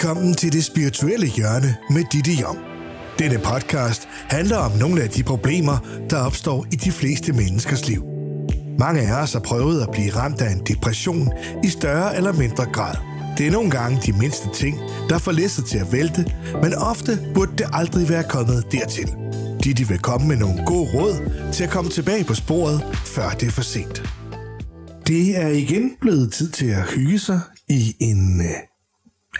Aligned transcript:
Velkommen 0.00 0.34
til 0.34 0.52
det 0.52 0.64
spirituelle 0.64 1.26
hjørne 1.26 1.76
med 1.90 2.04
Ditte 2.12 2.32
Jom. 2.32 2.58
Denne 3.18 3.38
podcast 3.38 4.08
handler 4.10 4.56
om 4.56 4.72
nogle 4.72 5.02
af 5.02 5.08
de 5.08 5.22
problemer, 5.22 5.78
der 6.10 6.16
opstår 6.16 6.66
i 6.72 6.76
de 6.76 6.92
fleste 6.92 7.32
menneskers 7.32 7.88
liv. 7.88 8.02
Mange 8.78 9.00
af 9.00 9.22
os 9.22 9.32
har 9.32 9.40
prøvet 9.40 9.82
at 9.82 9.90
blive 9.90 10.10
ramt 10.10 10.40
af 10.40 10.52
en 10.52 10.66
depression 10.66 11.28
i 11.64 11.68
større 11.68 12.16
eller 12.16 12.32
mindre 12.32 12.64
grad. 12.72 12.94
Det 13.38 13.46
er 13.46 13.50
nogle 13.50 13.70
gange 13.70 14.00
de 14.06 14.12
mindste 14.12 14.48
ting, 14.54 14.78
der 15.08 15.18
får 15.18 15.32
læsset 15.32 15.64
til 15.64 15.78
at 15.78 15.92
vælte, 15.92 16.24
men 16.62 16.74
ofte 16.74 17.18
burde 17.34 17.52
det 17.58 17.66
aldrig 17.72 18.08
være 18.08 18.24
kommet 18.24 18.72
dertil. 18.72 19.08
Ditte 19.64 19.88
vil 19.88 19.98
komme 19.98 20.28
med 20.28 20.36
nogle 20.36 20.62
gode 20.66 20.90
råd 20.94 21.14
til 21.52 21.64
at 21.64 21.70
komme 21.70 21.90
tilbage 21.90 22.24
på 22.24 22.34
sporet, 22.34 22.84
før 23.06 23.30
det 23.30 23.46
er 23.48 23.52
for 23.52 23.62
sent. 23.62 24.02
Det 25.06 25.36
er 25.36 25.48
igen 25.48 25.90
blevet 26.00 26.32
tid 26.32 26.50
til 26.50 26.66
at 26.66 26.82
hygge 26.82 27.18
sig 27.18 27.40
i 27.68 27.96
en 28.00 28.40
øh, 28.40 28.69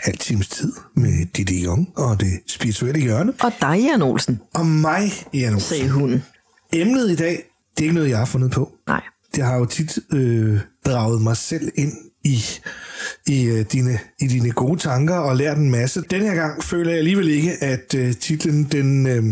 halv 0.01 0.17
times 0.17 0.47
tid 0.47 0.73
med 0.95 1.25
Ditte 1.25 1.53
Jung 1.55 1.89
og 1.95 2.19
det 2.19 2.39
spirituelle 2.47 3.01
hjørne. 3.01 3.33
Og 3.43 3.51
dig, 3.61 3.79
Jan 3.91 4.01
Olsen, 4.01 4.39
Og 4.53 4.65
mig, 4.65 5.11
Jan 5.33 5.53
Olsen. 5.53 5.69
sagde 5.77 5.89
hun. 5.89 6.23
Emnet 6.73 7.11
i 7.11 7.15
dag, 7.15 7.43
det 7.77 7.79
er 7.79 7.83
ikke 7.83 7.95
noget, 7.95 8.09
jeg 8.09 8.17
har 8.17 8.25
fundet 8.25 8.51
på. 8.51 8.71
Nej. 8.87 9.01
Det 9.35 9.43
har 9.43 9.55
jo 9.57 9.65
tit 9.65 9.99
øh, 10.13 10.59
draget 10.85 11.21
mig 11.21 11.37
selv 11.37 11.71
ind 11.75 11.93
i, 12.23 12.39
i, 13.27 13.43
øh, 13.43 13.65
dine, 13.71 13.99
i 14.19 14.27
dine 14.27 14.51
gode 14.51 14.79
tanker 14.79 15.15
og 15.15 15.35
lært 15.35 15.57
en 15.57 15.71
masse. 15.71 16.01
Den 16.09 16.21
her 16.21 16.35
gang 16.35 16.63
føler 16.63 16.89
jeg 16.89 16.97
alligevel 16.97 17.27
ikke, 17.29 17.63
at 17.63 17.93
øh, 17.95 18.15
titlen, 18.15 18.63
den, 18.63 19.07
øh, 19.07 19.23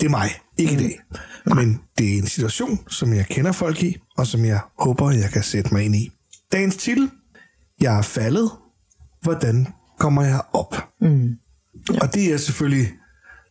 det 0.00 0.06
er 0.06 0.10
mig. 0.10 0.30
Ikke 0.58 0.72
i 0.72 0.76
dag. 0.76 1.00
Men 1.44 1.80
det 1.98 2.14
er 2.14 2.18
en 2.18 2.26
situation, 2.26 2.78
som 2.88 3.12
jeg 3.12 3.26
kender 3.26 3.52
folk 3.52 3.82
i, 3.82 3.96
og 4.16 4.26
som 4.26 4.44
jeg 4.44 4.60
håber, 4.78 5.10
jeg 5.10 5.30
kan 5.30 5.42
sætte 5.42 5.74
mig 5.74 5.84
ind 5.84 5.96
i. 5.96 6.10
Dagens 6.52 6.76
titel, 6.76 7.10
Jeg 7.80 7.98
er 7.98 8.02
faldet. 8.02 8.50
Hvordan 9.22 9.66
kommer 9.98 10.22
jeg 10.22 10.40
op? 10.52 10.74
Mm. 11.00 11.36
Ja. 11.92 12.00
Og 12.00 12.14
det 12.14 12.32
er 12.32 12.36
selvfølgelig 12.36 12.92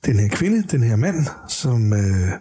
den 0.06 0.20
her 0.20 0.28
kvinde, 0.28 0.64
den 0.72 0.84
her 0.84 0.96
mand, 0.96 1.28
som 1.48 1.94
øh, 1.94 2.32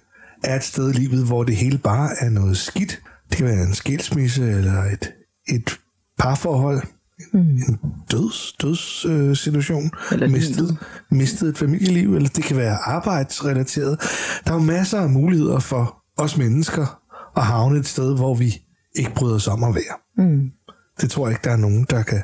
er 0.45 0.57
et 0.57 0.65
sted 0.65 0.91
i 0.91 0.93
livet, 0.93 1.27
hvor 1.27 1.45
det 1.45 1.57
hele 1.57 1.79
bare 1.79 2.11
er 2.21 2.29
noget 2.29 2.57
skidt. 2.57 3.01
Det 3.29 3.37
kan 3.37 3.47
være 3.47 3.63
en 3.63 3.75
skilsmisse 3.75 4.51
eller 4.51 4.83
et, 4.83 5.13
et 5.49 5.79
parforhold, 6.19 6.83
mm. 7.33 7.41
en 7.41 7.81
døds, 8.11 8.53
døds 8.63 9.05
øh, 9.05 9.37
situation, 9.37 9.91
Eller 10.13 10.29
mistet, 10.29 10.79
mistet 11.11 11.49
et 11.49 11.59
familieliv, 11.59 12.15
eller 12.15 12.29
det 12.29 12.45
kan 12.45 12.57
være 12.57 12.77
arbejdsrelateret. 12.77 14.01
Der 14.45 14.51
er 14.51 14.55
jo 14.55 14.63
masser 14.63 15.01
af 15.01 15.09
muligheder 15.09 15.59
for 15.59 16.03
os 16.17 16.37
mennesker 16.37 17.01
at 17.37 17.43
havne 17.43 17.79
et 17.79 17.87
sted, 17.87 18.17
hvor 18.17 18.35
vi 18.35 18.63
ikke 18.97 19.15
bryder 19.15 19.35
os 19.35 19.49
om 19.49 19.65
at 19.65 19.75
være. 19.75 20.27
Mm. 20.27 20.51
Det 21.01 21.11
tror 21.11 21.27
jeg 21.27 21.33
ikke, 21.33 21.45
der 21.45 21.51
er 21.51 21.57
nogen, 21.57 21.87
der 21.91 22.03
kan 22.03 22.23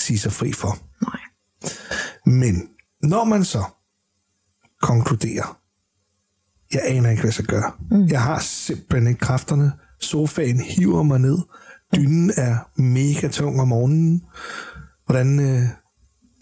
sige 0.00 0.18
sig 0.18 0.32
fri 0.32 0.52
for. 0.52 0.78
Nej. 1.02 1.20
Men 2.26 2.68
når 3.02 3.24
man 3.24 3.44
så 3.44 3.64
konkluderer, 4.82 5.60
jeg 6.72 6.82
aner 6.84 7.10
ikke, 7.10 7.20
hvad 7.20 7.28
jeg 7.28 7.34
skal 7.34 7.46
gøre. 7.46 7.72
Mm. 7.90 8.06
Jeg 8.06 8.22
har 8.22 8.38
simpelthen 8.38 9.06
ikke 9.06 9.20
kræfterne. 9.20 9.72
Sofaen 10.00 10.60
hiver 10.60 11.02
mig 11.02 11.18
ned. 11.18 11.38
Dynen 11.96 12.32
er 12.36 12.80
mega 12.80 13.28
tung 13.28 13.60
om 13.60 13.68
morgenen. 13.68 14.22
Hvordan, 15.06 15.40
øh, 15.40 15.68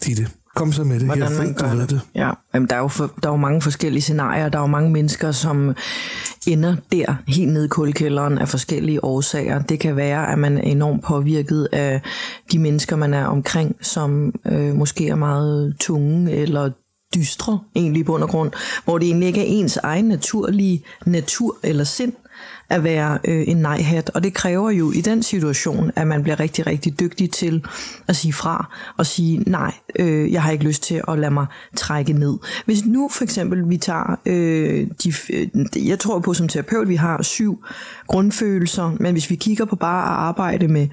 Ditte, 0.05 0.29
kom 0.55 0.71
så 0.71 0.83
med 0.83 0.99
det. 0.99 1.05
Hvordan 1.05 1.23
jeg 1.23 1.31
ved, 1.31 1.53
du 1.53 1.67
ved 1.67 1.87
det. 1.87 2.01
Ja, 2.15 2.31
Jamen, 2.53 2.69
der, 2.69 2.75
er 2.75 2.79
jo 2.79 2.87
for, 2.87 3.11
der 3.23 3.29
er 3.29 3.33
jo 3.33 3.37
mange 3.37 3.61
forskellige 3.61 4.01
scenarier. 4.01 4.49
Der 4.49 4.57
er 4.57 4.61
jo 4.61 4.67
mange 4.67 4.91
mennesker, 4.91 5.31
som 5.31 5.75
ender 6.47 6.75
der, 6.91 7.15
helt 7.27 7.53
nede 7.53 7.65
i 7.65 7.67
kulkælderen 7.67 8.37
af 8.37 8.47
forskellige 8.47 9.03
årsager. 9.03 9.61
Det 9.61 9.79
kan 9.79 9.95
være, 9.95 10.31
at 10.31 10.39
man 10.39 10.57
er 10.57 10.61
enormt 10.61 11.03
påvirket 11.03 11.67
af 11.71 12.01
de 12.51 12.59
mennesker, 12.59 12.95
man 12.95 13.13
er 13.13 13.25
omkring, 13.25 13.75
som 13.81 14.33
øh, 14.45 14.75
måske 14.75 15.07
er 15.07 15.15
meget 15.15 15.75
tunge 15.79 16.31
eller 16.31 16.69
dystre, 17.15 17.59
egentlig 17.75 17.99
i 17.99 18.03
bund 18.03 18.23
og 18.23 18.29
grund, 18.29 18.51
hvor 18.85 18.97
det 18.97 19.07
egentlig 19.07 19.27
ikke 19.27 19.41
er 19.41 19.59
ens 19.59 19.77
egen 19.77 20.05
naturlige 20.05 20.83
natur 21.05 21.57
eller 21.63 21.83
sind, 21.83 22.13
at 22.69 22.83
være 22.83 23.19
øh, 23.25 23.47
en 23.47 23.57
nej-hat. 23.57 24.09
Og 24.09 24.23
det 24.23 24.33
kræver 24.33 24.71
jo 24.71 24.91
i 24.91 25.01
den 25.01 25.23
situation, 25.23 25.91
at 25.95 26.07
man 26.07 26.23
bliver 26.23 26.39
rigtig, 26.39 26.67
rigtig 26.67 26.99
dygtig 26.99 27.31
til 27.31 27.65
at 28.07 28.15
sige 28.15 28.33
fra 28.33 28.75
og 28.97 29.05
sige, 29.05 29.37
nej, 29.37 29.73
øh, 29.99 30.31
jeg 30.31 30.43
har 30.43 30.51
ikke 30.51 30.63
lyst 30.63 30.83
til 30.83 31.01
at 31.07 31.19
lade 31.19 31.31
mig 31.31 31.45
trække 31.75 32.13
ned. 32.13 32.37
Hvis 32.65 32.85
nu 32.85 33.09
for 33.11 33.23
eksempel 33.23 33.69
vi 33.69 33.77
tager, 33.77 34.19
øh, 34.25 34.87
de, 35.03 35.13
øh, 35.33 35.87
jeg 35.87 35.99
tror 35.99 36.19
på 36.19 36.33
som 36.33 36.47
terapeut, 36.47 36.89
vi 36.89 36.95
har 36.95 37.21
syv 37.21 37.63
grundfølelser, 38.07 38.95
men 38.99 39.11
hvis 39.11 39.29
vi 39.29 39.35
kigger 39.35 39.65
på 39.65 39.75
bare 39.75 40.03
at 40.03 40.27
arbejde 40.27 40.67
med, 40.67 40.87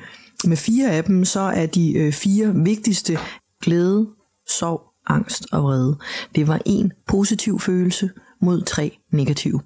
med 0.45 0.57
fire 0.57 0.91
af 0.91 1.05
dem, 1.05 1.25
så 1.25 1.41
er 1.41 1.67
de 1.67 1.93
øh, 1.93 2.13
fire 2.13 2.55
vigtigste 2.55 3.19
glæde, 3.63 4.07
sorg, 4.49 4.83
angst 5.07 5.47
og 5.53 5.63
vrede. 5.63 5.99
Det 6.35 6.49
var 6.49 6.61
en 6.65 6.93
positiv 7.07 7.61
følelse 7.61 8.11
mod 8.41 8.63
tre 8.63 8.99
negative. 9.13 9.61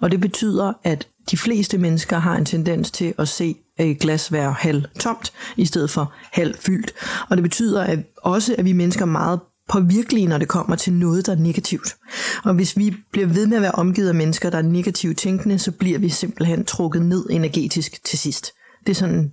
Og 0.00 0.10
det 0.10 0.20
betyder, 0.20 0.72
at 0.84 1.08
de 1.30 1.36
fleste 1.36 1.78
mennesker 1.78 2.18
har 2.18 2.36
en 2.36 2.44
tendens 2.44 2.90
til 2.90 3.14
at 3.18 3.28
se 3.28 3.56
et 3.78 3.98
glas 3.98 4.32
være 4.32 4.52
halv 4.52 4.84
tomt, 4.98 5.32
i 5.56 5.66
stedet 5.66 5.90
for 5.90 6.12
halv 6.32 6.54
fyldt. 6.58 6.92
Og 7.28 7.36
det 7.36 7.42
betyder 7.42 7.82
at 7.82 7.98
også, 8.22 8.54
at 8.58 8.64
vi 8.64 8.72
mennesker 8.72 9.02
er 9.02 9.10
meget 9.10 9.40
påvirkelige, 9.68 10.26
når 10.26 10.38
det 10.38 10.48
kommer 10.48 10.76
til 10.76 10.92
noget, 10.92 11.26
der 11.26 11.32
er 11.32 11.36
negativt. 11.36 11.96
Og 12.44 12.54
hvis 12.54 12.76
vi 12.76 12.96
bliver 13.12 13.26
ved 13.26 13.46
med 13.46 13.56
at 13.56 13.62
være 13.62 13.72
omgivet 13.72 14.08
af 14.08 14.14
mennesker, 14.14 14.50
der 14.50 14.58
er 14.58 14.62
negativt 14.62 15.18
tænkende, 15.18 15.58
så 15.58 15.72
bliver 15.72 15.98
vi 15.98 16.08
simpelthen 16.08 16.64
trukket 16.64 17.02
ned 17.02 17.26
energetisk 17.30 18.04
til 18.04 18.18
sidst. 18.18 18.52
Det 18.86 18.90
er 18.90 18.94
sådan 18.94 19.32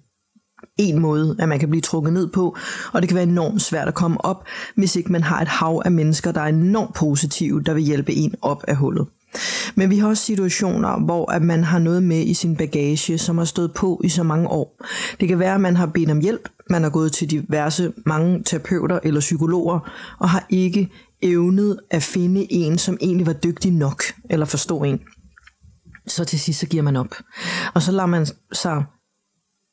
en 0.77 0.99
måde, 0.99 1.35
at 1.39 1.49
man 1.49 1.59
kan 1.59 1.69
blive 1.69 1.81
trukket 1.81 2.13
ned 2.13 2.27
på, 2.27 2.57
og 2.93 3.01
det 3.01 3.09
kan 3.09 3.15
være 3.15 3.23
enormt 3.23 3.61
svært 3.61 3.87
at 3.87 3.93
komme 3.93 4.25
op, 4.25 4.45
hvis 4.75 4.95
ikke 4.95 5.11
man 5.11 5.23
har 5.23 5.41
et 5.41 5.47
hav 5.47 5.81
af 5.85 5.91
mennesker, 5.91 6.31
der 6.31 6.41
er 6.41 6.47
enormt 6.47 6.95
positive, 6.95 7.63
der 7.63 7.73
vil 7.73 7.83
hjælpe 7.83 8.13
en 8.13 8.35
op 8.41 8.63
af 8.67 8.75
hullet. 8.75 9.07
Men 9.75 9.89
vi 9.89 9.97
har 9.97 10.07
også 10.07 10.23
situationer, 10.23 10.99
hvor 10.99 11.31
at 11.31 11.41
man 11.41 11.63
har 11.63 11.79
noget 11.79 12.03
med 12.03 12.19
i 12.19 12.33
sin 12.33 12.55
bagage, 12.55 13.17
som 13.17 13.37
har 13.37 13.45
stået 13.45 13.73
på 13.73 14.01
i 14.03 14.09
så 14.09 14.23
mange 14.23 14.47
år. 14.47 14.85
Det 15.19 15.27
kan 15.27 15.39
være, 15.39 15.53
at 15.55 15.61
man 15.61 15.75
har 15.75 15.85
bedt 15.85 16.11
om 16.11 16.19
hjælp, 16.19 16.49
man 16.69 16.83
har 16.83 16.89
gået 16.89 17.11
til 17.11 17.31
diverse 17.31 17.93
mange 18.05 18.43
terapeuter 18.43 18.99
eller 19.03 19.19
psykologer, 19.19 19.79
og 20.19 20.29
har 20.29 20.45
ikke 20.49 20.89
evnet 21.21 21.79
at 21.89 22.03
finde 22.03 22.47
en, 22.49 22.77
som 22.77 22.97
egentlig 23.01 23.27
var 23.27 23.33
dygtig 23.33 23.71
nok, 23.71 24.03
eller 24.29 24.45
forstå 24.45 24.83
en. 24.83 24.99
Så 26.07 26.25
til 26.25 26.39
sidst 26.39 26.59
så 26.59 26.65
giver 26.65 26.83
man 26.83 26.95
op. 26.95 27.15
Og 27.73 27.81
så 27.81 27.91
lader 27.91 28.05
man 28.05 28.27
sig 28.51 28.83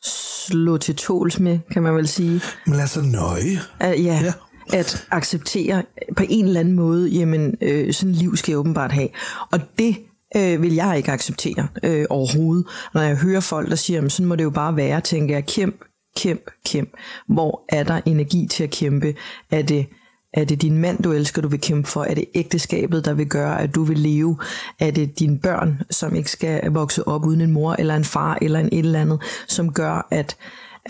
slå 0.04 0.76
til 0.76 0.97
tåls 0.97 1.41
med, 1.41 1.59
kan 1.72 1.82
man 1.82 1.94
vel 1.94 2.09
sige. 2.09 2.41
Men 2.66 2.76
lad 2.76 2.87
sig 2.87 3.03
nøje. 3.03 3.60
At, 3.78 4.04
ja, 4.04 4.20
Ja 4.25 4.32
at 4.72 5.06
acceptere 5.10 5.82
på 6.16 6.25
en 6.28 6.44
eller 6.44 6.60
anden 6.60 6.75
måde, 6.75 7.08
jamen 7.08 7.54
øh, 7.60 7.92
sådan 7.92 8.10
et 8.10 8.16
liv 8.16 8.36
skal 8.36 8.53
jeg 8.53 8.58
åbenbart 8.58 8.92
have. 8.92 9.08
Og 9.53 9.60
det 9.78 9.97
øh, 10.36 10.62
vil 10.62 10.75
jeg 10.75 10.97
ikke 10.97 11.12
acceptere 11.12 11.69
øh, 11.82 12.06
overhovedet. 12.10 12.66
Når 12.94 13.00
jeg 13.00 13.16
hører 13.16 13.41
folk, 13.41 13.70
der 13.70 13.76
siger, 13.76 13.97
jamen, 13.97 14.10
sådan 14.10 14.26
må 14.26 14.36
det 14.36 14.44
jo 14.44 14.50
bare 14.50 14.76
være, 14.76 15.00
tænker 15.00 15.34
jeg, 15.34 15.47
kæmp, 15.47 15.84
kæmp, 16.16 16.50
kæmp. 16.66 16.91
Hvor 17.28 17.64
er 17.69 17.82
der 17.82 18.00
energi 18.06 18.47
til 18.50 18.64
at 18.64 18.70
kæmpe? 18.70 19.14
Er 19.50 19.62
det 19.62 19.86
er 20.34 20.44
det 20.44 20.62
din 20.62 20.78
mand, 20.78 21.02
du 21.02 21.12
elsker, 21.12 21.42
du 21.42 21.48
vil 21.48 21.60
kæmpe 21.60 21.88
for? 21.88 22.04
Er 22.04 22.14
det 22.14 22.25
ægteskabet, 22.34 23.04
der 23.04 23.14
vil 23.14 23.26
gøre, 23.26 23.60
at 23.62 23.75
du 23.75 23.84
vil 23.84 23.98
leve? 23.98 24.38
Er 24.78 24.91
det 24.91 25.19
dine 25.19 25.38
børn, 25.38 25.82
som 25.91 26.14
ikke 26.14 26.31
skal 26.31 26.72
vokse 26.72 27.08
op 27.08 27.26
uden 27.26 27.41
en 27.41 27.50
mor 27.50 27.76
eller 27.78 27.97
en 27.97 28.04
far 28.04 28.38
eller 28.42 28.60
en 28.60 28.69
et 28.72 28.78
eller 28.78 29.00
andet, 29.00 29.22
som 29.48 29.72
gør, 29.72 30.06
at, 30.10 30.37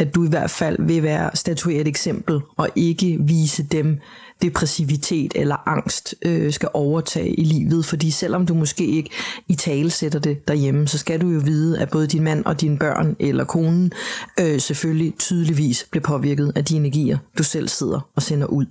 at 0.00 0.14
du 0.14 0.24
i 0.24 0.28
hvert 0.28 0.50
fald 0.50 0.76
vil 0.78 1.02
være 1.02 1.30
statueret 1.34 1.80
et 1.80 1.88
eksempel 1.88 2.40
og 2.56 2.68
ikke 2.76 3.18
vise 3.20 3.62
dem 3.62 3.98
depressivitet 4.42 5.32
eller 5.34 5.68
angst 5.68 6.14
øh, 6.24 6.52
skal 6.52 6.68
overtage 6.74 7.34
i 7.34 7.44
livet, 7.44 7.84
fordi 7.84 8.10
selvom 8.10 8.46
du 8.46 8.54
måske 8.54 8.86
ikke 8.86 9.10
i 9.48 9.54
tale 9.54 9.90
sætter 9.90 10.18
det 10.18 10.48
derhjemme, 10.48 10.88
så 10.88 10.98
skal 10.98 11.20
du 11.20 11.28
jo 11.28 11.40
vide, 11.44 11.80
at 11.80 11.90
både 11.90 12.06
din 12.06 12.22
mand 12.22 12.44
og 12.44 12.60
dine 12.60 12.78
børn 12.78 13.16
eller 13.18 13.44
konen 13.44 13.92
øh, 14.40 14.60
selvfølgelig 14.60 15.14
tydeligvis 15.18 15.86
bliver 15.90 16.04
påvirket 16.04 16.52
af 16.54 16.64
de 16.64 16.76
energier, 16.76 17.18
du 17.38 17.42
selv 17.42 17.68
sidder 17.68 18.00
og 18.16 18.22
sender 18.22 18.46
ud. 18.46 18.66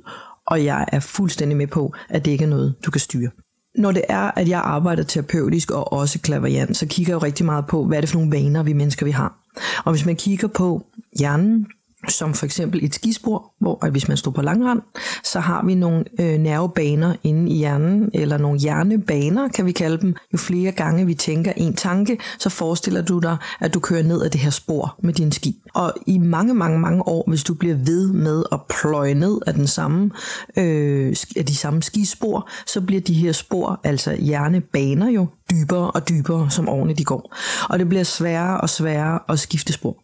Og 0.45 0.65
jeg 0.65 0.85
er 0.91 0.99
fuldstændig 0.99 1.57
med 1.57 1.67
på, 1.67 1.93
at 2.09 2.25
det 2.25 2.31
ikke 2.31 2.43
er 2.43 2.49
noget, 2.49 2.73
du 2.85 2.91
kan 2.91 3.01
styre. 3.01 3.29
Når 3.75 3.91
det 3.91 4.03
er, 4.09 4.31
at 4.35 4.47
jeg 4.47 4.59
arbejder 4.59 5.03
terapeutisk 5.03 5.71
og 5.71 5.93
også 5.93 6.19
klaverjant, 6.19 6.77
så 6.77 6.87
kigger 6.87 7.13
jeg 7.13 7.21
jo 7.21 7.25
rigtig 7.25 7.45
meget 7.45 7.65
på, 7.67 7.85
hvad 7.85 7.97
er 7.97 8.01
det 8.01 8.09
for 8.09 8.17
nogle 8.19 8.31
vaner, 8.31 8.63
vi 8.63 8.73
mennesker 8.73 9.05
vi 9.05 9.11
har. 9.11 9.37
Og 9.85 9.91
hvis 9.91 10.05
man 10.05 10.15
kigger 10.15 10.47
på 10.47 10.85
hjernen, 11.19 11.67
som 12.07 12.33
for 12.33 12.45
eksempel 12.45 12.83
et 12.83 12.95
skispor, 12.95 13.53
hvor 13.59 13.85
at 13.85 13.91
hvis 13.91 14.07
man 14.07 14.17
står 14.17 14.31
på 14.31 14.41
langrand, 14.41 14.81
så 15.23 15.39
har 15.39 15.65
vi 15.65 15.75
nogle 15.75 16.05
øh, 16.19 16.37
nervebaner 16.37 17.15
inde 17.23 17.51
i 17.51 17.57
hjernen, 17.57 18.09
eller 18.13 18.37
nogle 18.37 18.59
hjernebaner, 18.59 19.47
kan 19.47 19.65
vi 19.65 19.71
kalde 19.71 19.97
dem. 19.97 20.15
Jo 20.33 20.37
flere 20.37 20.71
gange 20.71 21.05
vi 21.05 21.13
tænker 21.13 21.53
en 21.57 21.73
tanke, 21.73 22.17
så 22.39 22.49
forestiller 22.49 23.01
du 23.01 23.19
dig, 23.19 23.37
at 23.59 23.73
du 23.73 23.79
kører 23.79 24.03
ned 24.03 24.21
ad 24.21 24.29
det 24.29 24.41
her 24.41 24.49
spor 24.49 24.95
med 25.03 25.13
din 25.13 25.31
ski. 25.31 25.55
Og 25.73 25.93
i 26.07 26.17
mange, 26.17 26.53
mange, 26.53 26.79
mange 26.79 27.07
år, 27.07 27.23
hvis 27.27 27.43
du 27.43 27.53
bliver 27.53 27.75
ved 27.75 28.13
med 28.13 28.43
at 28.51 28.59
pløje 28.69 29.13
ned 29.13 29.37
af, 29.47 29.53
den 29.53 29.67
samme, 29.67 30.11
øh, 30.57 31.15
af 31.35 31.45
de 31.45 31.55
samme 31.55 31.83
skispor, 31.83 32.49
så 32.65 32.81
bliver 32.81 33.01
de 33.01 33.13
her 33.13 33.31
spor, 33.31 33.79
altså 33.83 34.15
hjernebaner 34.15 35.09
jo, 35.09 35.27
dybere 35.51 35.91
og 35.91 36.09
dybere, 36.09 36.51
som 36.51 36.69
årene 36.69 36.93
de 36.93 37.03
går. 37.03 37.35
Og 37.69 37.79
det 37.79 37.89
bliver 37.89 38.03
sværere 38.03 38.61
og 38.61 38.69
sværere 38.69 39.19
at 39.29 39.39
skifte 39.39 39.73
spor. 39.73 39.97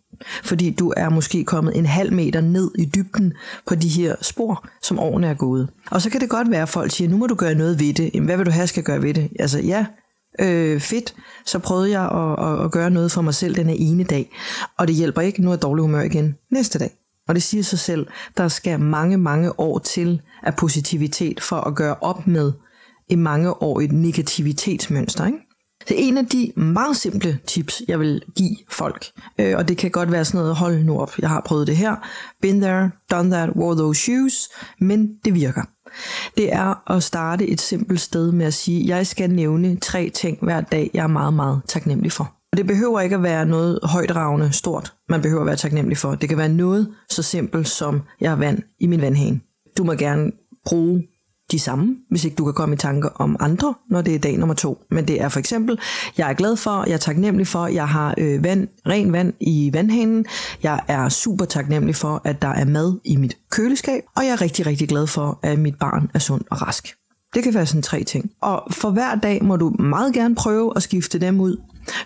Fordi 0.44 0.70
du 0.70 0.94
er 0.98 1.10
måske 1.10 1.44
kommet 1.44 1.78
en 1.78 1.86
halv 1.86 2.14
meter 2.14 2.42
ned 2.42 2.72
i 2.78 2.86
dybden 2.86 3.34
på 3.68 3.76
de 3.76 3.88
her 3.88 4.16
spor, 4.22 4.68
som 4.82 5.00
årene 5.00 5.28
er 5.28 5.34
gået. 5.34 5.70
Og 5.92 6.02
så 6.02 6.10
kan 6.10 6.22
det 6.22 6.30
godt 6.30 6.52
være, 6.52 6.62
at 6.62 6.70
folk 6.70 6.92
siger, 6.92 7.10
nu 7.10 7.18
må 7.18 7.28
du 7.28 7.36
gøre 7.36 7.56
noget 7.56 7.80
ved 7.80 7.94
det. 7.94 8.12
Jamen, 8.14 8.26
hvad 8.26 8.38
vil 8.38 8.46
du 8.46 8.52
have, 8.52 8.68
skal 8.68 8.84
gøre 8.84 9.02
ved 9.02 9.14
det? 9.14 9.30
Altså 9.40 9.60
ja, 9.60 9.86
øh, 10.40 10.82
fedt, 10.82 11.16
så 11.46 11.60
prøvede 11.60 11.92
jeg 11.92 12.04
at, 12.04 12.46
at, 12.48 12.66
at 12.66 12.72
gøre 12.72 12.90
noget 12.90 13.12
for 13.12 13.22
mig 13.22 13.34
selv 13.34 13.56
den 13.56 13.70
ene 13.70 14.04
dag. 14.04 14.32
Og 14.78 14.88
det 14.88 14.96
hjælper 14.96 15.22
ikke, 15.22 15.42
nu 15.42 15.52
er 15.52 15.56
dårlig 15.56 15.82
humør 15.82 16.02
igen 16.02 16.36
næste 16.50 16.80
dag. 16.80 16.92
Og 17.28 17.36
det 17.36 17.44
siger 17.44 17.64
sig 17.64 17.80
selv, 17.80 18.08
der 18.38 18.48
skal 18.48 18.80
mange, 18.80 19.18
mange 19.18 19.60
år 19.60 19.80
til 19.80 20.22
af 20.44 20.56
positivitet 20.56 21.42
for 21.42 21.56
at 21.56 21.76
gøre 21.76 21.96
op 22.02 22.28
med 22.28 22.52
i 23.10 23.16
mange 23.16 23.54
et 23.84 23.92
negativitetsmønster. 23.92 25.26
Ikke? 25.26 25.38
Så 25.88 25.94
en 25.98 26.18
af 26.18 26.26
de 26.26 26.52
meget 26.56 26.98
simple 26.98 27.40
tips, 27.48 27.82
jeg 27.88 28.00
vil 28.00 28.22
give 28.36 28.56
folk, 28.70 29.06
øh, 29.40 29.58
og 29.58 29.68
det 29.68 29.78
kan 29.78 29.92
godt 29.92 30.12
være 30.12 30.26
sådan 30.26 30.40
noget, 30.40 30.56
hold 30.56 30.84
nu 30.84 31.00
op, 31.00 31.20
jeg 31.20 31.30
har 31.30 31.42
prøvet 31.46 31.68
det 31.68 31.78
her, 31.78 31.96
been 32.42 32.62
there, 32.62 32.92
done 33.12 33.32
that, 33.32 33.50
wore 33.56 33.76
those 33.76 34.02
shoes, 34.02 34.50
men 34.80 35.20
det 35.26 35.34
virker. 35.34 35.62
Det 36.38 36.54
er 36.54 36.92
at 36.92 37.04
starte 37.04 37.48
et 37.48 37.62
simpelt 37.62 38.02
sted 38.02 38.32
med 38.32 38.46
at 38.46 38.54
sige, 38.54 38.88
jeg 38.88 39.08
skal 39.08 39.30
nævne 39.30 39.76
tre 39.76 40.10
ting 40.10 40.38
hver 40.42 40.62
dag, 40.62 40.92
jeg 40.94 41.04
er 41.04 41.08
meget, 41.08 41.34
meget 41.34 41.62
taknemmelig 41.68 42.12
for. 42.12 42.32
Og 42.52 42.58
det 42.58 42.68
behøver 42.68 43.02
ikke 43.02 43.16
at 43.16 43.24
være 43.24 43.46
noget 43.46 43.80
højdragende 43.84 44.54
stort, 44.54 44.94
man 45.10 45.22
behøver 45.22 45.42
at 45.42 45.48
være 45.48 45.56
taknemmelig 45.56 45.98
for. 45.98 46.16
Det 46.16 46.30
kan 46.30 46.38
være 46.38 46.50
noget 46.50 46.94
så 47.10 47.24
simpelt 47.24 47.68
som, 47.68 48.02
jeg 48.22 48.32
har 48.32 48.38
vand 48.38 48.64
i 48.80 48.88
min 48.88 49.02
vandhane. 49.02 49.40
Du 49.78 49.84
må 49.84 49.94
gerne 49.94 50.32
bruge 50.66 51.04
de 51.56 51.60
samme, 51.60 51.96
hvis 52.10 52.26
ikke 52.26 52.36
du 52.36 52.44
kan 52.44 52.54
komme 52.54 52.76
i 52.76 52.78
tanker 52.78 53.10
om 53.16 53.38
andre, 53.40 53.74
når 53.90 54.02
det 54.02 54.16
er 54.16 54.20
dag 54.20 54.38
nummer 54.38 54.56
to. 54.56 54.86
Men 54.92 55.08
det 55.08 55.22
er 55.22 55.30
for 55.30 55.40
eksempel, 55.40 55.80
jeg 56.18 56.30
er 56.30 56.34
glad 56.34 56.56
for, 56.58 56.84
jeg 56.88 56.94
er 56.94 56.98
taknemmelig 56.98 57.48
for, 57.48 57.68
jeg 57.68 57.88
har 57.88 58.14
øh, 58.18 58.44
vand, 58.44 58.68
ren 58.88 59.14
vand 59.14 59.34
i 59.40 59.70
vandhanen, 59.74 60.26
jeg 60.64 60.80
er 60.88 61.10
super 61.10 61.46
taknemmelig 61.46 61.96
for, 61.96 62.22
at 62.24 62.42
der 62.42 62.48
er 62.48 62.66
mad 62.66 63.00
i 63.06 63.16
mit 63.16 63.38
køleskab, 63.52 64.04
og 64.16 64.26
jeg 64.26 64.32
er 64.32 64.42
rigtig, 64.42 64.66
rigtig 64.66 64.88
glad 64.90 65.08
for, 65.08 65.40
at 65.44 65.60
mit 65.60 65.76
barn 65.80 66.12
er 66.14 66.20
sund 66.20 66.42
og 66.52 66.62
rask. 66.62 66.96
Det 67.34 67.44
kan 67.44 67.54
være 67.54 67.66
sådan 67.66 67.82
tre 67.82 68.04
ting. 68.04 68.32
Og 68.42 68.64
for 68.72 68.90
hver 68.90 69.16
dag 69.16 69.44
må 69.44 69.56
du 69.56 69.70
meget 69.70 70.14
gerne 70.14 70.36
prøve 70.36 70.74
at 70.76 70.84
skifte 70.84 71.20
dem 71.20 71.40
ud. 71.40 71.58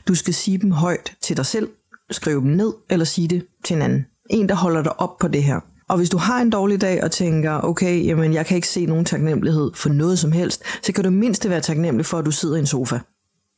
Du 0.07 0.15
skal 0.15 0.33
sige 0.33 0.57
dem 0.57 0.71
højt 0.71 1.13
til 1.21 1.37
dig 1.37 1.45
selv, 1.45 1.69
skrive 2.11 2.41
dem 2.41 2.51
ned, 2.51 2.73
eller 2.89 3.05
sige 3.05 3.27
det 3.27 3.45
til 3.65 3.75
en 3.75 3.81
anden. 3.81 4.05
En, 4.29 4.49
der 4.49 4.55
holder 4.55 4.83
dig 4.83 4.99
op 4.99 5.17
på 5.17 5.27
det 5.27 5.43
her. 5.43 5.59
Og 5.89 5.97
hvis 5.97 6.09
du 6.09 6.17
har 6.17 6.41
en 6.41 6.49
dårlig 6.49 6.81
dag 6.81 7.03
og 7.03 7.11
tænker, 7.11 7.59
okay, 7.63 8.05
jamen 8.05 8.33
jeg 8.33 8.45
kan 8.45 8.55
ikke 8.55 8.67
se 8.67 8.85
nogen 8.85 9.05
taknemmelighed 9.05 9.71
for 9.75 9.89
noget 9.89 10.19
som 10.19 10.31
helst, 10.31 10.63
så 10.83 10.93
kan 10.93 11.03
du 11.03 11.09
mindst 11.09 11.49
være 11.49 11.61
taknemmelig 11.61 12.05
for, 12.05 12.17
at 12.17 12.25
du 12.25 12.31
sidder 12.31 12.55
i 12.55 12.59
en 12.59 12.65
sofa. 12.65 12.99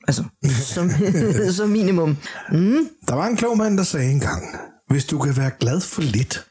Altså, 0.08 0.24
som, 0.76 0.90
som 1.58 1.70
minimum. 1.70 2.18
Mm. 2.52 2.88
Der 3.08 3.16
var 3.16 3.28
en 3.28 3.36
klog 3.36 3.58
mand, 3.58 3.78
der 3.78 3.84
sagde 3.84 4.12
engang, 4.12 4.44
hvis 4.90 5.06
du 5.06 5.20
kan 5.20 5.38
være 5.38 5.52
glad 5.60 5.82
for 5.82 6.02
lidt, 6.02 6.46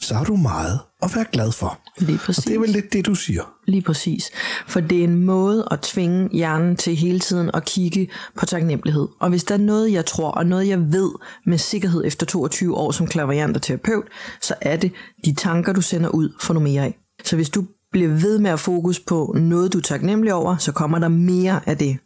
så 0.00 0.14
har 0.14 0.24
du 0.24 0.36
meget 0.36 0.80
at 1.02 1.16
være 1.16 1.24
glad 1.32 1.52
for. 1.52 1.78
Lige 1.98 2.18
præcis. 2.18 2.44
Og 2.44 2.48
det 2.48 2.54
er 2.54 2.60
vel 2.60 2.68
lidt 2.68 2.92
det, 2.92 3.06
du 3.06 3.14
siger. 3.14 3.42
Lige 3.66 3.82
præcis. 3.82 4.30
For 4.66 4.80
det 4.80 5.00
er 5.00 5.04
en 5.04 5.24
måde 5.24 5.68
at 5.70 5.80
tvinge 5.80 6.28
hjernen 6.32 6.76
til 6.76 6.96
hele 6.96 7.20
tiden 7.20 7.50
at 7.54 7.64
kigge 7.64 8.08
på 8.38 8.46
taknemmelighed. 8.46 9.08
Og 9.18 9.28
hvis 9.28 9.44
der 9.44 9.54
er 9.54 9.58
noget, 9.58 9.92
jeg 9.92 10.06
tror, 10.06 10.30
og 10.30 10.46
noget, 10.46 10.68
jeg 10.68 10.92
ved 10.92 11.10
med 11.46 11.58
sikkerhed 11.58 12.02
efter 12.04 12.26
22 12.26 12.76
år 12.76 12.90
som 12.90 13.06
klaverjant 13.06 13.56
og 13.56 13.62
terapeut, 13.62 14.04
så 14.42 14.54
er 14.60 14.76
det 14.76 14.92
de 15.24 15.34
tanker, 15.34 15.72
du 15.72 15.80
sender 15.80 16.08
ud 16.08 16.32
for 16.40 16.54
noget 16.54 16.70
mere 16.70 16.82
af. 16.82 16.98
Så 17.24 17.36
hvis 17.36 17.50
du 17.50 17.66
bliver 17.92 18.08
ved 18.08 18.38
med 18.38 18.50
at 18.50 18.60
fokus 18.60 19.00
på 19.00 19.34
noget, 19.38 19.72
du 19.72 19.78
er 19.78 19.82
taknemmelig 19.82 20.34
over, 20.34 20.56
så 20.56 20.72
kommer 20.72 20.98
der 20.98 21.08
mere 21.08 21.60
af 21.66 21.78
det. 21.78 21.98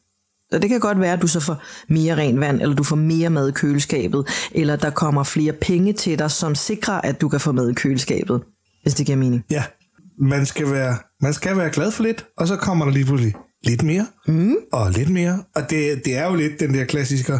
Så 0.52 0.58
det 0.58 0.70
kan 0.70 0.80
godt 0.80 1.00
være, 1.00 1.12
at 1.12 1.22
du 1.22 1.26
så 1.26 1.40
får 1.40 1.62
mere 1.88 2.16
ren 2.16 2.40
vand, 2.40 2.60
eller 2.60 2.74
du 2.76 2.82
får 2.82 2.96
mere 2.96 3.30
mad 3.30 3.48
i 3.48 3.52
køleskabet, 3.52 4.28
eller 4.52 4.76
der 4.76 4.90
kommer 4.90 5.24
flere 5.24 5.52
penge 5.52 5.92
til 5.92 6.18
dig, 6.18 6.30
som 6.30 6.54
sikrer, 6.54 7.00
at 7.00 7.20
du 7.20 7.28
kan 7.28 7.40
få 7.40 7.52
mad 7.52 7.70
i 7.70 7.74
køleskabet, 7.74 8.42
hvis 8.82 8.94
det 8.94 9.06
giver 9.06 9.18
mening. 9.18 9.44
Ja, 9.50 9.64
man 10.18 10.46
skal 10.46 10.70
være, 10.70 10.96
man 11.20 11.34
skal 11.34 11.56
være 11.56 11.70
glad 11.70 11.90
for 11.90 12.02
lidt, 12.02 12.24
og 12.36 12.48
så 12.48 12.56
kommer 12.56 12.84
der 12.84 12.92
lige 12.92 13.04
pludselig 13.04 13.34
lidt 13.64 13.82
mere, 13.82 14.06
mm. 14.26 14.56
og 14.72 14.90
lidt 14.90 15.10
mere. 15.10 15.42
Og 15.54 15.70
det, 15.70 16.04
det 16.04 16.16
er 16.16 16.26
jo 16.26 16.34
lidt 16.34 16.60
den 16.60 16.74
der 16.74 16.84
klassiker 16.84 17.38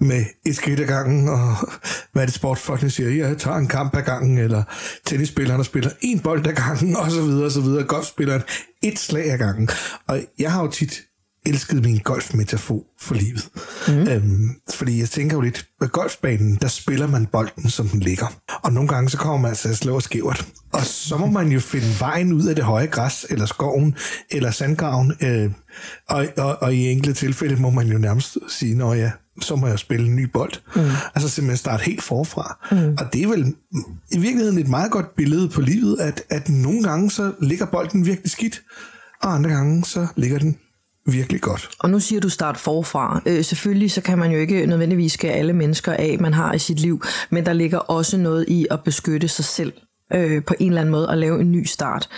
med 0.00 0.24
et 0.46 0.56
skridt 0.56 0.80
ad 0.80 0.86
gangen, 0.86 1.28
og 1.28 1.54
hvad 2.12 2.22
er 2.22 2.26
det 2.26 2.34
sportsfolkene 2.34 2.90
siger, 2.90 3.28
jeg 3.28 3.38
tager 3.38 3.56
en 3.56 3.68
kamp 3.68 3.96
ad 3.96 4.02
gangen, 4.02 4.38
eller 4.38 4.62
tennisspilleren, 5.06 5.58
der 5.58 5.64
spiller 5.64 5.90
en 6.00 6.20
bold 6.20 6.46
ad 6.46 6.52
gangen, 6.52 6.96
og 7.00 7.10
så 7.10 7.22
videre, 7.22 7.44
og 7.44 7.52
så 7.52 7.60
videre, 7.60 7.84
golfspilleren 7.84 8.42
et 8.82 8.98
slag 8.98 9.32
ad 9.32 9.38
gangen. 9.38 9.68
Og 10.06 10.20
jeg 10.38 10.52
har 10.52 10.62
jo 10.62 10.70
tit 10.70 11.02
elskede 11.46 11.80
min 11.82 11.98
golfmetafor 11.98 12.82
for 13.00 13.14
livet. 13.14 13.48
Mm. 13.88 14.08
Øhm, 14.08 14.50
fordi 14.74 15.00
jeg 15.00 15.08
tænker 15.08 15.36
jo 15.36 15.40
lidt, 15.40 15.66
på 15.80 15.86
golfbanen, 15.86 16.58
der 16.62 16.68
spiller 16.68 17.06
man 17.06 17.26
bolden, 17.26 17.70
som 17.70 17.88
den 17.88 18.00
ligger. 18.00 18.34
Og 18.62 18.72
nogle 18.72 18.88
gange, 18.88 19.10
så 19.10 19.18
kommer 19.18 19.38
man 19.38 19.48
altså 19.48 19.68
at 19.68 19.76
slå 19.76 20.00
skævert. 20.00 20.46
Og 20.72 20.84
så 20.84 21.16
må 21.16 21.26
man 21.26 21.48
jo 21.48 21.60
finde 21.60 21.86
vejen 22.00 22.32
ud 22.32 22.46
af 22.46 22.54
det 22.54 22.64
høje 22.64 22.86
græs, 22.86 23.26
eller 23.30 23.46
skoven, 23.46 23.94
eller 24.30 24.50
sandgraven. 24.50 25.12
Øh, 25.20 25.50
og, 26.08 26.26
og, 26.36 26.62
og 26.62 26.74
i 26.74 26.90
enkelte 26.90 27.20
tilfælde 27.20 27.56
må 27.56 27.70
man 27.70 27.86
jo 27.86 27.98
nærmest 27.98 28.38
sige, 28.48 28.74
når 28.74 28.94
ja, 28.94 29.10
så 29.40 29.56
må 29.56 29.66
jeg 29.66 29.78
spille 29.78 30.06
en 30.06 30.16
ny 30.16 30.24
bold. 30.24 30.52
Mm. 30.76 30.82
Altså 31.14 31.28
simpelthen 31.28 31.56
starte 31.56 31.84
helt 31.84 32.02
forfra. 32.02 32.58
Mm. 32.70 32.96
Og 32.98 33.12
det 33.12 33.22
er 33.22 33.28
vel 33.28 33.54
i 34.10 34.18
virkeligheden 34.18 34.58
et 34.58 34.68
meget 34.68 34.90
godt 34.90 35.14
billede 35.16 35.48
på 35.48 35.60
livet, 35.60 36.00
at, 36.00 36.22
at 36.30 36.48
nogle 36.48 36.82
gange 36.82 37.10
så 37.10 37.32
ligger 37.40 37.66
bolden 37.66 38.06
virkelig 38.06 38.30
skidt, 38.30 38.62
og 39.22 39.34
andre 39.34 39.50
gange 39.50 39.84
så 39.84 40.06
ligger 40.16 40.38
den 40.38 40.56
virkelig 41.06 41.40
godt. 41.40 41.70
Og 41.78 41.90
nu 41.90 42.00
siger 42.00 42.20
du 42.20 42.28
start 42.28 42.56
forfra. 42.56 43.22
Øh, 43.26 43.44
selvfølgelig 43.44 43.90
så 43.90 44.00
kan 44.00 44.18
man 44.18 44.30
jo 44.30 44.38
ikke 44.38 44.66
nødvendigvis 44.66 45.12
skære 45.12 45.32
alle 45.32 45.52
mennesker 45.52 45.92
af, 45.92 46.16
man 46.20 46.34
har 46.34 46.52
i 46.52 46.58
sit 46.58 46.80
liv, 46.80 47.02
men 47.30 47.46
der 47.46 47.52
ligger 47.52 47.78
også 47.78 48.16
noget 48.16 48.44
i 48.48 48.66
at 48.70 48.80
beskytte 48.84 49.28
sig 49.28 49.44
selv 49.44 49.72
øh, 50.12 50.44
på 50.44 50.54
en 50.58 50.68
eller 50.68 50.80
anden 50.80 50.92
måde 50.92 51.10
at 51.10 51.18
lave 51.18 51.40
en 51.40 51.52
ny 51.52 51.64
start. 51.64 52.08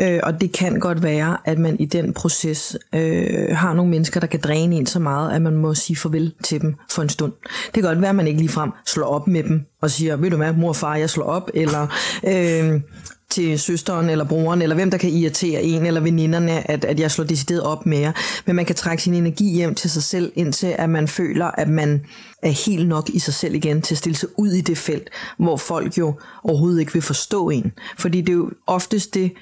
Øh, 0.00 0.20
og 0.22 0.40
det 0.40 0.52
kan 0.52 0.80
godt 0.80 1.02
være, 1.02 1.36
at 1.44 1.58
man 1.58 1.76
i 1.80 1.84
den 1.84 2.12
proces 2.12 2.76
øh, 2.94 3.56
har 3.56 3.74
nogle 3.74 3.90
mennesker, 3.90 4.20
der 4.20 4.26
kan 4.26 4.40
dræne 4.40 4.76
en 4.76 4.86
så 4.86 4.98
meget, 4.98 5.32
at 5.32 5.42
man 5.42 5.56
må 5.56 5.74
sige 5.74 5.96
farvel 5.96 6.34
til 6.44 6.60
dem 6.60 6.74
for 6.90 7.02
en 7.02 7.08
stund. 7.08 7.32
Det 7.42 7.74
kan 7.74 7.82
godt 7.82 8.00
være, 8.00 8.10
at 8.10 8.16
man 8.16 8.26
ikke 8.26 8.40
ligefrem 8.40 8.70
slår 8.86 9.06
op 9.06 9.26
med 9.26 9.42
dem 9.42 9.66
og 9.82 9.90
siger, 9.90 10.16
ved 10.16 10.30
du 10.30 10.36
hvad, 10.36 10.52
mor 10.52 10.68
og 10.68 10.76
far, 10.76 10.96
jeg 10.96 11.10
slår 11.10 11.24
op, 11.24 11.50
eller 11.54 11.86
øh, 12.24 12.80
til 13.30 13.58
søsteren 13.58 14.10
eller 14.10 14.24
broren, 14.24 14.62
eller 14.62 14.74
hvem 14.74 14.90
der 14.90 14.98
kan 14.98 15.10
irritere 15.10 15.62
en, 15.62 15.86
eller 15.86 16.00
veninderne, 16.00 16.70
at, 16.70 16.84
at 16.84 17.00
jeg 17.00 17.10
slår 17.10 17.24
decideret 17.24 17.62
op 17.62 17.86
med 17.86 17.98
jer. 17.98 18.12
Men 18.46 18.56
man 18.56 18.64
kan 18.64 18.76
trække 18.76 19.02
sin 19.02 19.14
energi 19.14 19.54
hjem 19.54 19.74
til 19.74 19.90
sig 19.90 20.02
selv, 20.02 20.32
indtil 20.34 20.74
at 20.78 20.90
man 20.90 21.08
føler, 21.08 21.46
at 21.46 21.68
man 21.68 22.00
er 22.42 22.66
helt 22.66 22.88
nok 22.88 23.08
i 23.08 23.18
sig 23.18 23.34
selv 23.34 23.54
igen 23.54 23.82
til 23.82 23.94
at 23.94 23.98
stille 23.98 24.16
sig 24.16 24.28
ud 24.38 24.48
i 24.48 24.60
det 24.60 24.78
felt, 24.78 25.10
hvor 25.38 25.56
folk 25.56 25.98
jo 25.98 26.14
overhovedet 26.44 26.80
ikke 26.80 26.92
vil 26.92 27.02
forstå 27.02 27.50
en. 27.50 27.72
Fordi 27.98 28.20
det 28.20 28.28
er 28.28 28.36
jo 28.36 28.50
oftest 28.66 29.14
det, 29.14 29.32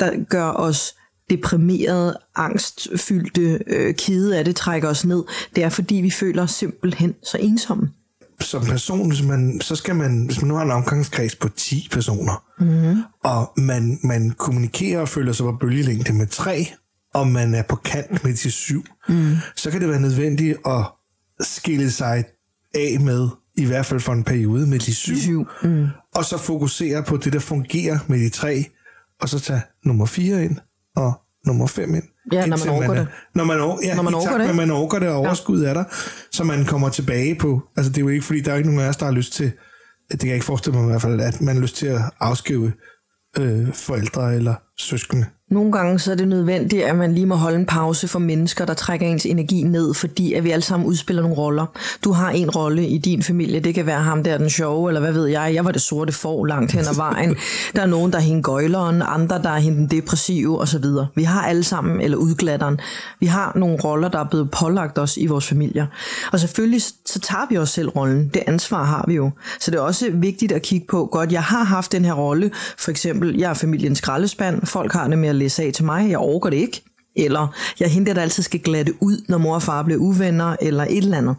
der 0.00 0.24
gør 0.28 0.50
os 0.50 0.94
deprimerede, 1.30 2.18
angstfyldte, 2.36 3.58
øh, 3.66 3.94
kede 3.94 4.38
af 4.38 4.44
det, 4.44 4.56
trækker 4.56 4.88
os 4.88 5.04
ned. 5.04 5.24
Det 5.56 5.64
er 5.64 5.68
fordi, 5.68 5.94
vi 5.94 6.10
føler 6.10 6.42
os 6.42 6.50
simpelthen 6.50 7.14
så 7.22 7.38
ensomme 7.40 7.88
som 8.42 8.64
person, 8.64 9.08
hvis 9.08 9.22
man, 9.22 9.60
så 9.60 9.76
skal 9.76 9.94
man, 9.96 10.24
hvis 10.24 10.40
man 10.40 10.48
nu 10.48 10.54
har 10.54 10.64
en 10.64 10.70
omgangskreds 10.70 11.36
på 11.36 11.48
10 11.48 11.88
personer, 11.92 12.44
mm-hmm. 12.58 13.02
og 13.24 13.52
man, 13.56 13.98
man 14.02 14.30
kommunikerer 14.30 15.00
og 15.00 15.08
føler 15.08 15.32
sig 15.32 15.44
på 15.44 15.52
bølgelængde 15.60 16.12
med 16.12 16.26
tre, 16.26 16.66
og 17.14 17.28
man 17.28 17.54
er 17.54 17.62
på 17.62 17.76
kant 17.76 18.24
med 18.24 18.32
de 18.32 18.50
syv, 18.50 18.84
mm. 19.08 19.36
så 19.56 19.70
kan 19.70 19.80
det 19.80 19.88
være 19.88 20.00
nødvendigt 20.00 20.58
at 20.66 20.84
skille 21.40 21.90
sig 21.90 22.24
af 22.74 23.00
med, 23.00 23.28
i 23.56 23.64
hvert 23.64 23.86
fald 23.86 24.00
for 24.00 24.12
en 24.12 24.24
periode, 24.24 24.66
med 24.66 24.78
de 24.78 24.94
syv, 24.94 25.16
syv. 25.16 25.46
Mm. 25.62 25.86
og 26.14 26.24
så 26.24 26.38
fokusere 26.38 27.02
på 27.02 27.16
det, 27.16 27.32
der 27.32 27.38
fungerer 27.38 27.98
med 28.06 28.18
de 28.18 28.28
tre, 28.28 28.64
og 29.20 29.28
så 29.28 29.38
tage 29.38 29.62
nummer 29.84 30.06
fire 30.06 30.44
ind, 30.44 30.56
og 30.96 31.20
nummer 31.46 31.66
fem 31.66 31.94
ind. 31.94 32.04
Ja, 32.32 32.46
når 32.46 32.56
man 32.56 32.68
overgår 32.68 32.94
man, 32.94 32.96
det. 32.96 33.08
Når 33.34 33.44
man, 33.44 33.56
ja, 33.82 33.94
når 33.94 34.02
man 34.02 34.14
overgår 34.14 34.38
det. 34.38 34.46
Når 34.46 34.54
man 34.54 34.70
overgår 34.70 34.98
det, 34.98 35.08
og 35.08 35.16
overskud 35.16 35.62
ja. 35.62 35.68
er 35.68 35.74
der, 35.74 35.84
så 36.32 36.44
man 36.44 36.64
kommer 36.64 36.88
tilbage 36.88 37.34
på, 37.34 37.62
altså 37.76 37.92
det 37.92 37.98
er 37.98 38.02
jo 38.02 38.08
ikke, 38.08 38.24
fordi 38.24 38.40
der 38.40 38.52
er 38.52 38.56
ikke 38.56 38.68
nogen 38.68 38.84
af 38.84 38.88
os, 38.88 38.96
der 38.96 39.04
har 39.04 39.12
lyst 39.12 39.32
til, 39.32 39.52
det 40.10 40.20
kan 40.20 40.28
jeg 40.28 40.34
ikke 40.34 40.46
forestille 40.46 40.78
mig 40.78 40.84
i 40.86 40.90
hvert 40.90 41.02
fald, 41.02 41.20
at 41.20 41.40
man 41.40 41.54
har 41.54 41.62
lyst 41.62 41.76
til 41.76 41.86
at 41.86 42.00
afskrive 42.20 42.72
øh, 43.38 43.74
forældre 43.74 44.34
eller 44.34 44.54
søskende. 44.78 45.26
Nogle 45.52 45.72
gange 45.72 45.98
så 45.98 46.10
er 46.12 46.14
det 46.14 46.28
nødvendigt, 46.28 46.82
at 46.82 46.96
man 46.96 47.14
lige 47.14 47.26
må 47.26 47.34
holde 47.34 47.56
en 47.58 47.66
pause 47.66 48.08
for 48.08 48.18
mennesker, 48.18 48.64
der 48.64 48.74
trækker 48.74 49.06
ens 49.06 49.26
energi 49.26 49.62
ned, 49.62 49.94
fordi 49.94 50.32
at 50.32 50.44
vi 50.44 50.50
alle 50.50 50.62
sammen 50.62 50.88
udspiller 50.88 51.22
nogle 51.22 51.36
roller. 51.36 51.66
Du 52.04 52.12
har 52.12 52.30
en 52.30 52.50
rolle 52.50 52.86
i 52.86 52.98
din 52.98 53.22
familie, 53.22 53.60
det 53.60 53.74
kan 53.74 53.86
være 53.86 54.02
ham 54.02 54.24
der 54.24 54.38
den 54.38 54.50
sjove, 54.50 54.90
eller 54.90 55.00
hvad 55.00 55.12
ved 55.12 55.26
jeg, 55.26 55.54
jeg 55.54 55.64
var 55.64 55.72
det 55.72 55.82
sorte 55.82 56.12
får 56.12 56.46
langt 56.46 56.72
hen 56.72 56.80
ad 56.80 56.96
vejen. 56.96 57.36
Der 57.76 57.82
er 57.82 57.86
nogen, 57.86 58.12
der 58.12 58.18
er 58.18 58.22
hende 58.22 58.42
gøjleren, 58.42 59.02
andre, 59.06 59.42
der 59.42 59.50
er 59.50 59.58
hende 59.58 59.78
den 59.78 59.86
depressive 59.86 60.60
osv. 60.60 60.84
Vi 61.14 61.22
har 61.22 61.42
alle 61.42 61.64
sammen, 61.64 62.00
eller 62.00 62.16
udglatteren, 62.16 62.80
vi 63.20 63.26
har 63.26 63.52
nogle 63.56 63.78
roller, 63.84 64.08
der 64.08 64.18
er 64.18 64.28
blevet 64.30 64.50
pålagt 64.50 64.98
os 64.98 65.16
i 65.16 65.26
vores 65.26 65.46
familier. 65.46 65.86
Og 66.32 66.40
selvfølgelig 66.40 66.82
så 66.82 67.20
tager 67.22 67.46
vi 67.50 67.56
også 67.56 67.74
selv 67.74 67.88
rollen. 67.88 68.30
Det 68.34 68.42
ansvar 68.46 68.84
har 68.84 69.04
vi 69.08 69.14
jo. 69.14 69.30
Så 69.60 69.70
det 69.70 69.78
er 69.78 69.82
også 69.82 70.10
vigtigt 70.12 70.52
at 70.52 70.62
kigge 70.62 70.86
på, 70.86 71.08
godt, 71.12 71.32
jeg 71.32 71.42
har 71.42 71.64
haft 71.64 71.92
den 71.92 72.04
her 72.04 72.12
rolle, 72.12 72.50
for 72.78 72.90
eksempel, 72.90 73.38
jeg 73.38 73.50
er 73.50 73.54
familiens 73.54 73.98
skraldespand, 73.98 74.66
folk 74.66 74.92
har 74.92 75.08
det 75.08 75.18
med 75.18 75.28
at 75.28 75.41
læse 75.42 75.62
af 75.62 75.72
til 75.72 75.84
mig, 75.84 76.10
jeg 76.10 76.18
overgår 76.18 76.50
det 76.50 76.56
ikke. 76.56 76.82
eller 77.16 77.48
jeg 77.80 77.90
henter, 77.90 78.14
der 78.14 78.22
altid 78.22 78.42
skal 78.42 78.60
glatte 78.60 78.94
ud, 79.00 79.24
når 79.28 79.38
mor 79.38 79.54
og 79.54 79.62
far 79.62 79.82
bliver 79.82 80.00
uvenner, 80.00 80.56
eller 80.60 80.84
et 80.84 80.96
eller 80.96 81.18
andet, 81.18 81.36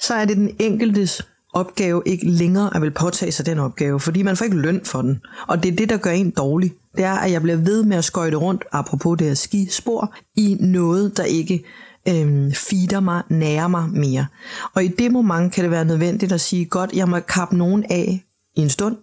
så 0.00 0.14
er 0.14 0.24
det 0.24 0.36
den 0.36 0.50
enkeltes 0.58 1.22
opgave 1.54 2.02
ikke 2.06 2.26
længere 2.26 2.76
at 2.76 2.82
vil 2.82 2.90
påtage 2.90 3.32
sig 3.32 3.46
den 3.46 3.58
opgave, 3.58 4.00
fordi 4.00 4.22
man 4.22 4.36
får 4.36 4.44
ikke 4.44 4.56
løn 4.56 4.80
for 4.84 5.02
den. 5.02 5.20
Og 5.48 5.62
det 5.62 5.72
er 5.72 5.76
det, 5.76 5.88
der 5.88 5.96
gør 5.96 6.10
en 6.10 6.30
dårlig. 6.30 6.72
Det 6.96 7.04
er, 7.04 7.14
at 7.14 7.32
jeg 7.32 7.42
bliver 7.42 7.56
ved 7.56 7.82
med 7.82 7.96
at 7.96 8.04
skøjte 8.04 8.36
rundt, 8.36 8.64
apropos 8.72 9.18
det 9.18 9.26
her 9.26 9.34
skispor, 9.34 10.14
i 10.36 10.56
noget, 10.60 11.16
der 11.16 11.24
ikke 11.24 11.64
øhm, 12.08 12.52
feeder 12.52 13.00
mig, 13.00 13.22
nærer 13.28 13.68
mig 13.68 13.88
mere. 13.88 14.26
Og 14.74 14.84
i 14.84 14.88
det 14.88 15.12
moment 15.12 15.52
kan 15.52 15.64
det 15.64 15.70
være 15.70 15.84
nødvendigt 15.84 16.32
at 16.32 16.40
sige, 16.40 16.64
godt, 16.64 16.92
jeg 16.92 17.08
må 17.08 17.20
kappe 17.20 17.56
nogen 17.56 17.84
af 17.90 18.24
i 18.56 18.60
en 18.60 18.70
stund, 18.70 18.96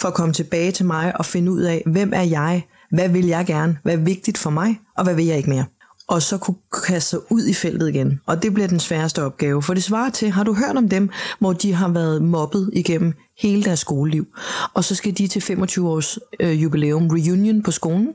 for 0.00 0.08
at 0.08 0.14
komme 0.14 0.34
tilbage 0.34 0.72
til 0.72 0.86
mig 0.86 1.18
og 1.18 1.24
finde 1.24 1.52
ud 1.52 1.62
af, 1.62 1.82
hvem 1.86 2.12
er 2.14 2.22
jeg, 2.22 2.62
hvad 2.90 3.08
vil 3.08 3.26
jeg 3.26 3.46
gerne, 3.46 3.78
hvad 3.82 3.92
er 3.92 3.96
vigtigt 3.96 4.38
for 4.38 4.50
mig, 4.50 4.80
og 4.96 5.04
hvad 5.04 5.14
vil 5.14 5.26
jeg 5.26 5.36
ikke 5.36 5.50
mere 5.50 5.64
og 6.08 6.22
så 6.22 6.38
kunne 6.38 6.56
kaste 6.86 7.10
sig 7.10 7.32
ud 7.32 7.46
i 7.46 7.54
feltet 7.54 7.88
igen. 7.88 8.20
Og 8.26 8.42
det 8.42 8.54
bliver 8.54 8.68
den 8.68 8.80
sværeste 8.80 9.22
opgave, 9.22 9.62
for 9.62 9.74
det 9.74 9.82
svarer 9.82 10.10
til, 10.10 10.30
har 10.30 10.44
du 10.44 10.54
hørt 10.54 10.76
om 10.76 10.88
dem, 10.88 11.10
hvor 11.38 11.52
de 11.52 11.72
har 11.72 11.88
været 11.88 12.22
mobbet 12.22 12.70
igennem 12.72 13.12
hele 13.38 13.62
deres 13.64 13.78
skoleliv, 13.80 14.26
og 14.74 14.84
så 14.84 14.94
skal 14.94 15.18
de 15.18 15.28
til 15.28 15.42
25 15.42 15.88
års 15.88 16.18
øh, 16.40 16.62
jubilæum 16.62 17.08
reunion 17.08 17.62
på 17.62 17.70
skolen, 17.70 18.12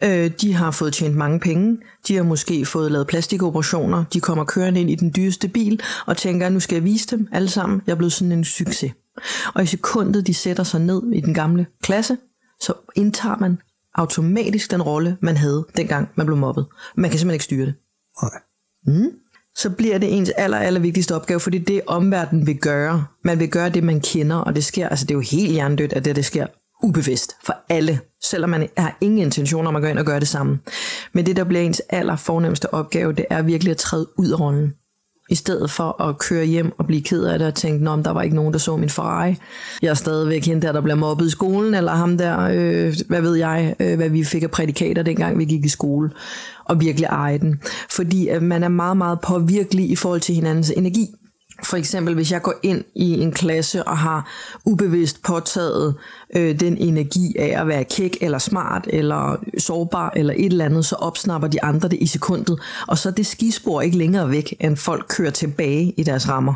Ja. 0.00 0.24
Øh, 0.24 0.30
de 0.40 0.54
har 0.54 0.70
fået 0.70 0.92
tjent 0.92 1.16
mange 1.16 1.40
penge. 1.40 1.78
De 2.08 2.16
har 2.16 2.22
måske 2.22 2.66
fået 2.66 2.92
lavet 2.92 3.06
plastikoperationer. 3.06 4.04
De 4.12 4.20
kommer 4.20 4.44
kørende 4.44 4.80
ind 4.80 4.90
i 4.90 4.94
den 4.94 5.12
dyreste 5.16 5.48
bil 5.48 5.80
og 6.06 6.16
tænker, 6.16 6.48
nu 6.48 6.60
skal 6.60 6.74
jeg 6.76 6.84
vise 6.84 7.16
dem 7.16 7.28
alle 7.32 7.48
sammen. 7.48 7.82
Jeg 7.86 7.92
er 7.92 7.96
blevet 7.96 8.12
sådan 8.12 8.32
en 8.32 8.44
succes. 8.44 8.92
Og 9.54 9.62
i 9.62 9.66
sekundet, 9.66 10.26
de 10.26 10.34
sætter 10.34 10.64
sig 10.64 10.80
ned 10.80 11.02
i 11.12 11.20
den 11.20 11.34
gamle 11.34 11.66
klasse, 11.82 12.16
så 12.60 12.74
indtager 12.94 13.36
man 13.36 13.58
automatisk 13.94 14.70
den 14.70 14.82
rolle, 14.82 15.16
man 15.20 15.36
havde, 15.36 15.66
dengang 15.76 16.08
man 16.14 16.26
blev 16.26 16.38
mobbet. 16.38 16.66
Man 16.96 17.10
kan 17.10 17.18
simpelthen 17.18 17.34
ikke 17.34 17.44
styre 17.44 17.66
det. 17.66 17.74
Nej. 18.22 18.40
Mm. 18.86 19.10
Så 19.56 19.70
bliver 19.70 19.98
det 19.98 20.16
ens 20.16 20.30
aller, 20.30 20.58
aller 20.58 20.80
vigtigste 20.80 21.14
opgave, 21.14 21.40
fordi 21.40 21.58
det 21.58 21.82
omverdenen 21.86 22.46
vil 22.46 22.58
gøre. 22.58 23.06
Man 23.24 23.38
vil 23.38 23.48
gøre 23.48 23.68
det, 23.68 23.84
man 23.84 24.00
kender, 24.00 24.36
og 24.36 24.54
det 24.54 24.64
sker, 24.64 24.88
altså 24.88 25.04
det 25.04 25.10
er 25.10 25.18
jo 25.18 25.20
helt 25.20 25.52
hjernedødt, 25.52 25.92
at 25.92 26.04
det, 26.04 26.16
det 26.16 26.24
sker 26.24 26.46
ubevidst 26.82 27.36
for 27.44 27.56
alle, 27.68 28.00
selvom 28.22 28.50
man 28.50 28.68
har 28.76 28.96
ingen 29.00 29.18
intention 29.18 29.66
om 29.66 29.76
at 29.76 29.82
gå 29.82 29.88
ind 29.88 29.98
og 29.98 30.04
gøre 30.04 30.20
det 30.20 30.28
samme. 30.28 30.58
Men 31.12 31.26
det, 31.26 31.36
der 31.36 31.44
bliver 31.44 31.62
ens 31.62 31.82
aller 31.88 32.16
fornemmeste 32.16 32.74
opgave, 32.74 33.12
det 33.12 33.24
er 33.30 33.42
virkelig 33.42 33.70
at 33.70 33.76
træde 33.76 34.08
ud 34.18 34.30
af 34.30 34.40
rollen 34.40 34.74
i 35.28 35.34
stedet 35.34 35.70
for 35.70 36.02
at 36.02 36.18
køre 36.18 36.44
hjem 36.44 36.72
og 36.78 36.86
blive 36.86 37.02
ked 37.02 37.24
af 37.24 37.38
det 37.38 37.48
og 37.48 37.54
tænke, 37.54 37.90
om 37.90 38.02
der 38.02 38.10
var 38.10 38.22
ikke 38.22 38.36
nogen, 38.36 38.52
der 38.52 38.58
så 38.58 38.76
min 38.76 38.90
Ferrari. 38.90 39.36
Jeg 39.82 39.88
er 39.88 39.94
stadigvæk 39.94 40.44
hende 40.46 40.66
der, 40.66 40.72
der 40.72 40.80
bliver 40.80 40.96
mobbet 40.96 41.26
i 41.26 41.30
skolen, 41.30 41.74
eller 41.74 41.92
ham 41.92 42.18
der, 42.18 42.40
øh, 42.40 42.94
hvad 43.08 43.20
ved 43.20 43.34
jeg, 43.34 43.74
øh, 43.80 43.96
hvad 43.96 44.08
vi 44.08 44.24
fik 44.24 44.42
af 44.42 44.50
prædikater, 44.50 45.02
dengang 45.02 45.38
vi 45.38 45.44
gik 45.44 45.64
i 45.64 45.68
skole, 45.68 46.10
og 46.64 46.80
virkelig 46.80 47.06
eje 47.06 47.38
den. 47.38 47.60
Fordi 47.90 48.28
at 48.28 48.42
man 48.42 48.62
er 48.62 48.68
meget, 48.68 48.96
meget 48.96 49.20
påvirkelig 49.20 49.90
i 49.90 49.96
forhold 49.96 50.20
til 50.20 50.34
hinandens 50.34 50.70
energi. 50.76 51.14
For 51.64 51.76
eksempel, 51.76 52.14
hvis 52.14 52.32
jeg 52.32 52.42
går 52.42 52.54
ind 52.62 52.84
i 52.94 53.20
en 53.20 53.32
klasse 53.32 53.84
og 53.84 53.98
har 53.98 54.30
ubevidst 54.64 55.22
påtaget 55.22 55.94
øh, 56.36 56.60
den 56.60 56.76
energi 56.76 57.36
af 57.38 57.60
at 57.60 57.68
være 57.68 57.84
kæk 57.84 58.16
eller 58.20 58.38
smart 58.38 58.86
eller 58.88 59.36
sårbar 59.58 60.12
eller 60.16 60.34
et 60.36 60.44
eller 60.44 60.64
andet, 60.64 60.86
så 60.86 60.96
opsnapper 60.96 61.48
de 61.48 61.62
andre 61.62 61.88
det 61.88 61.98
i 62.00 62.06
sekundet. 62.06 62.60
Og 62.88 62.98
så 62.98 63.08
er 63.08 63.12
det 63.12 63.26
skispor 63.26 63.80
ikke 63.80 63.98
længere 63.98 64.30
væk, 64.30 64.54
end 64.60 64.76
folk 64.76 65.06
kører 65.08 65.30
tilbage 65.30 65.92
i 65.96 66.02
deres 66.02 66.28
rammer. 66.28 66.54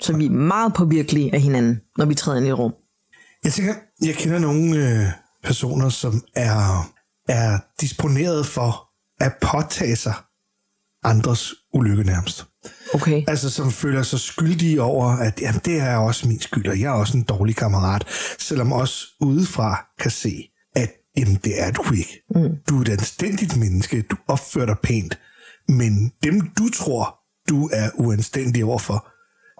Så 0.00 0.16
vi 0.16 0.26
er 0.26 0.30
meget 0.30 0.74
påvirkelige 0.74 1.34
af 1.34 1.40
hinanden, 1.40 1.80
når 1.98 2.04
vi 2.04 2.14
træder 2.14 2.38
ind 2.38 2.46
i 2.46 2.50
et 2.50 2.58
rum. 2.58 2.74
Jeg 3.44 3.52
tænker, 3.52 3.74
jeg 4.02 4.14
kender 4.14 4.38
nogle 4.38 4.76
øh, 4.76 5.06
personer, 5.44 5.88
som 5.88 6.22
er, 6.36 6.90
er 7.28 7.58
disponeret 7.80 8.46
for 8.46 8.88
at 9.20 9.32
påtage 9.40 9.96
sig 9.96 10.14
andres 11.04 11.54
ulykke 11.74 12.04
nærmest. 12.04 12.46
Okay. 12.94 13.24
Altså 13.28 13.50
som 13.50 13.70
føler 13.70 14.02
sig 14.02 14.20
skyldige 14.20 14.82
over, 14.82 15.06
at 15.06 15.40
jamen, 15.40 15.60
det 15.64 15.80
er 15.80 15.96
også 15.96 16.28
min 16.28 16.40
skyld, 16.40 16.68
og 16.68 16.80
jeg 16.80 16.86
er 16.86 16.98
også 16.98 17.16
en 17.16 17.22
dårlig 17.22 17.56
kammerat. 17.56 18.04
Selvom 18.38 18.72
også 18.72 19.06
udefra 19.20 19.86
kan 20.00 20.10
se, 20.10 20.50
at 20.76 20.90
jamen, 21.16 21.34
det 21.44 21.62
er 21.62 21.70
du 21.70 21.84
ikke. 21.92 22.22
Mm. 22.34 22.56
Du 22.68 22.78
er 22.78 22.82
et 22.82 22.88
anstændigt 22.88 23.56
menneske, 23.56 24.02
du 24.02 24.16
opfører 24.28 24.66
dig 24.66 24.76
pænt. 24.82 25.18
Men 25.68 26.12
dem, 26.22 26.40
du 26.58 26.68
tror, 26.68 27.18
du 27.48 27.70
er 27.72 27.90
uanstændig 27.94 28.64
overfor, 28.64 29.08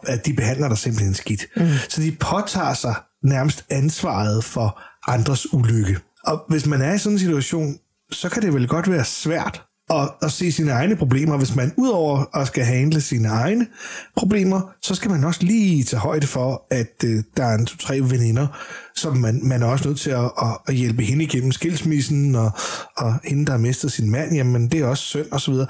at 0.06 0.26
de 0.26 0.32
behandler 0.32 0.68
dig 0.68 0.78
simpelthen 0.78 1.14
skidt. 1.14 1.46
Mm. 1.56 1.68
Så 1.88 2.00
de 2.00 2.16
påtager 2.20 2.74
sig 2.74 2.94
nærmest 3.24 3.64
ansvaret 3.70 4.44
for 4.44 4.80
andres 5.08 5.52
ulykke. 5.52 5.98
Og 6.24 6.44
hvis 6.48 6.66
man 6.66 6.82
er 6.82 6.94
i 6.94 6.98
sådan 6.98 7.12
en 7.12 7.18
situation, 7.18 7.78
så 8.12 8.28
kan 8.28 8.42
det 8.42 8.54
vel 8.54 8.68
godt 8.68 8.90
være 8.90 9.04
svært 9.04 9.62
at, 9.90 10.10
at 10.22 10.32
se 10.32 10.52
sine 10.52 10.70
egne 10.70 10.96
problemer. 10.96 11.36
Hvis 11.36 11.56
man 11.56 11.72
udover 11.76 12.36
at 12.36 12.46
skal 12.46 12.64
handle 12.64 13.00
sine 13.00 13.28
egne 13.28 13.66
problemer, 14.16 14.60
så 14.82 14.94
skal 14.94 15.10
man 15.10 15.24
også 15.24 15.42
lige 15.42 15.84
tage 15.84 16.00
højde 16.00 16.26
for, 16.26 16.66
at 16.70 17.04
øh, 17.04 17.22
der 17.36 17.44
er 17.44 17.54
en 17.54 17.66
to-tre 17.66 18.00
veninder, 18.00 18.46
som 18.96 19.16
man, 19.16 19.40
man 19.42 19.62
er 19.62 19.66
også 19.66 19.88
nødt 19.88 20.00
til 20.00 20.10
at, 20.10 20.24
at, 20.24 20.58
at 20.68 20.74
hjælpe 20.74 21.02
hende 21.02 21.24
igennem 21.24 21.52
skilsmissen, 21.52 22.34
og, 22.34 22.50
og 22.96 23.14
hende, 23.24 23.46
der 23.46 23.52
har 23.52 23.58
mistet 23.58 23.92
sin 23.92 24.10
mand, 24.10 24.34
jamen 24.34 24.68
det 24.68 24.80
er 24.80 24.86
også 24.86 25.04
synd, 25.04 25.26
og 25.32 25.40
så 25.40 25.50
videre. 25.50 25.66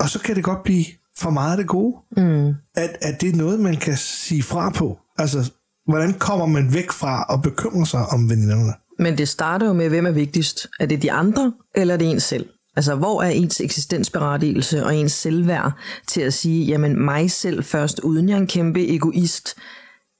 Og 0.00 0.08
så 0.08 0.18
kan 0.18 0.36
det 0.36 0.44
godt 0.44 0.62
blive 0.62 0.84
for 1.18 1.30
meget 1.30 1.50
af 1.50 1.56
det 1.56 1.66
gode. 1.66 1.96
Mm. 2.16 2.48
At, 2.74 2.96
at 3.00 3.20
det 3.20 3.32
er 3.32 3.36
noget, 3.36 3.60
man 3.60 3.76
kan 3.76 3.96
sige 3.96 4.42
fra 4.42 4.70
på. 4.70 4.98
Altså, 5.18 5.52
hvordan 5.86 6.12
kommer 6.12 6.46
man 6.46 6.74
væk 6.74 6.92
fra 6.92 7.26
at 7.34 7.42
bekymre 7.42 7.86
sig 7.86 8.06
om 8.06 8.30
veninderne? 8.30 8.72
Men 8.98 9.18
det 9.18 9.28
starter 9.28 9.66
jo 9.66 9.72
med, 9.72 9.88
hvem 9.88 10.06
er 10.06 10.10
vigtigst? 10.10 10.68
Er 10.80 10.86
det 10.86 11.02
de 11.02 11.12
andre, 11.12 11.52
eller 11.74 11.94
er 11.94 11.98
det 11.98 12.10
en 12.10 12.20
selv? 12.20 12.46
Altså, 12.76 12.94
hvor 12.94 13.22
er 13.22 13.28
ens 13.28 13.60
eksistensberettigelse 13.60 14.84
og 14.84 14.96
ens 14.96 15.12
selvværd 15.12 15.72
til 16.08 16.20
at 16.20 16.34
sige, 16.34 16.64
jamen 16.64 17.04
mig 17.04 17.30
selv 17.30 17.64
først, 17.64 18.00
uden 18.00 18.28
jeg 18.28 18.34
er 18.34 18.40
en 18.40 18.46
kæmpe 18.46 18.88
egoist. 18.88 19.56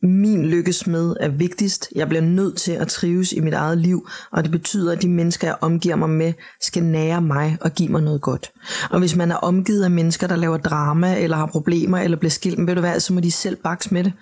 Min 0.02 0.46
lykkesmed 0.46 1.16
er 1.20 1.28
vigtigst. 1.28 1.88
Jeg 1.94 2.08
bliver 2.08 2.22
nødt 2.22 2.56
til 2.56 2.72
at 2.72 2.88
trives 2.88 3.32
i 3.32 3.40
mit 3.40 3.54
eget 3.54 3.78
liv, 3.78 4.08
og 4.32 4.42
det 4.42 4.50
betyder, 4.50 4.92
at 4.92 5.02
de 5.02 5.08
mennesker, 5.08 5.48
jeg 5.48 5.56
omgiver 5.60 5.96
mig 5.96 6.10
med, 6.10 6.32
skal 6.60 6.82
nære 6.82 7.22
mig 7.22 7.58
og 7.60 7.72
give 7.72 7.88
mig 7.88 8.02
noget 8.02 8.20
godt. 8.20 8.52
Og 8.90 8.98
hvis 8.98 9.16
man 9.16 9.30
er 9.30 9.36
omgivet 9.36 9.84
af 9.84 9.90
mennesker, 9.90 10.26
der 10.26 10.36
laver 10.36 10.56
drama, 10.56 11.22
eller 11.22 11.36
har 11.36 11.46
problemer, 11.46 11.98
eller 11.98 12.16
bliver 12.16 12.30
skilt, 12.30 12.66
ved 12.66 12.74
du 12.74 12.80
hvad, 12.80 13.00
så 13.00 13.12
må 13.12 13.20
de 13.20 13.30
selv 13.30 13.56
bakse 13.56 13.94
med 13.94 14.04
det. 14.04 14.12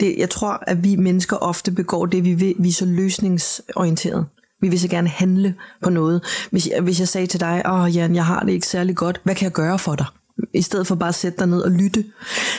det. 0.00 0.14
Jeg 0.18 0.30
tror, 0.30 0.62
at 0.66 0.84
vi 0.84 0.96
mennesker 0.96 1.36
ofte 1.36 1.70
begår 1.70 2.06
det, 2.06 2.24
vi 2.24 2.34
vil, 2.34 2.54
vi 2.58 2.68
er 2.68 2.72
så 2.72 2.86
løsningsorienteret. 2.86 4.26
Vi 4.60 4.68
vil 4.68 4.80
så 4.80 4.88
gerne 4.88 5.08
handle 5.08 5.54
på 5.82 5.90
noget. 5.90 6.22
Hvis 6.50 6.68
jeg, 6.68 6.80
hvis 6.80 7.00
jeg 7.00 7.08
sagde 7.08 7.26
til 7.26 7.40
dig, 7.40 7.62
åh 7.66 7.80
oh, 7.80 7.96
Jan, 7.96 8.14
jeg 8.14 8.26
har 8.26 8.40
det 8.40 8.52
ikke 8.52 8.66
særlig 8.66 8.96
godt, 8.96 9.20
hvad 9.24 9.34
kan 9.34 9.44
jeg 9.44 9.52
gøre 9.52 9.78
for 9.78 9.94
dig? 9.94 10.06
I 10.54 10.62
stedet 10.62 10.86
for 10.86 10.94
bare 10.94 11.08
at 11.08 11.14
sætte 11.14 11.38
dig 11.38 11.46
ned 11.46 11.60
og 11.60 11.70
lytte. 11.70 12.04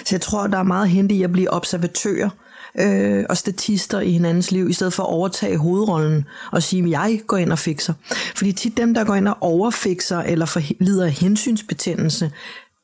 Så 0.06 0.16
jeg 0.16 0.22
tror, 0.22 0.48
der 0.48 0.58
er 0.58 0.64
meget 0.64 0.90
hente 0.90 1.16
i 1.16 1.24
at 1.24 1.32
blive 1.32 1.54
observatører 1.54 2.30
øh, 2.80 3.26
og 3.30 3.38
statister 3.38 4.00
i 4.00 4.12
hinandens 4.12 4.52
liv, 4.52 4.70
i 4.70 4.74
stedet 4.74 4.94
for 4.94 5.04
at 5.04 5.10
overtage 5.10 5.58
hovedrollen 5.58 6.26
og 6.52 6.64
sige, 6.64 6.84
at 6.84 6.90
jeg 6.90 7.22
går 7.28 7.38
ind 7.38 7.52
og 7.52 7.60
fikser. 7.60 7.94
Fordi 8.36 8.52
tit 8.52 8.78
dem, 8.78 8.94
der 8.94 9.04
går 9.04 9.16
ind 9.16 9.28
og 9.28 9.38
overfikser 9.42 10.20
eller 10.20 10.60
lider 10.80 11.06
af 11.06 11.12
hensynsbetændelse, 11.12 12.32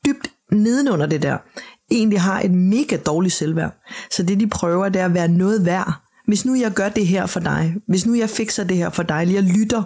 dybt 0.06 0.30
nedenunder 0.52 1.06
det 1.06 1.22
der, 1.22 1.38
egentlig 1.90 2.20
har 2.20 2.40
et 2.40 2.50
mega 2.50 2.96
dårligt 2.96 3.34
selvværd. 3.34 3.74
Så 4.10 4.22
det, 4.22 4.40
de 4.40 4.46
prøver, 4.46 4.88
det 4.88 5.00
er 5.00 5.04
at 5.04 5.14
være 5.14 5.28
noget 5.28 5.64
værd, 5.64 5.92
hvis 6.28 6.44
nu 6.44 6.54
jeg 6.54 6.72
gør 6.72 6.88
det 6.88 7.06
her 7.06 7.26
for 7.26 7.40
dig, 7.40 7.76
hvis 7.86 8.06
nu 8.06 8.14
jeg 8.14 8.30
fikser 8.30 8.64
det 8.64 8.76
her 8.76 8.90
for 8.90 9.02
dig, 9.02 9.22
eller 9.22 9.34
jeg 9.34 9.42
lytter 9.42 9.82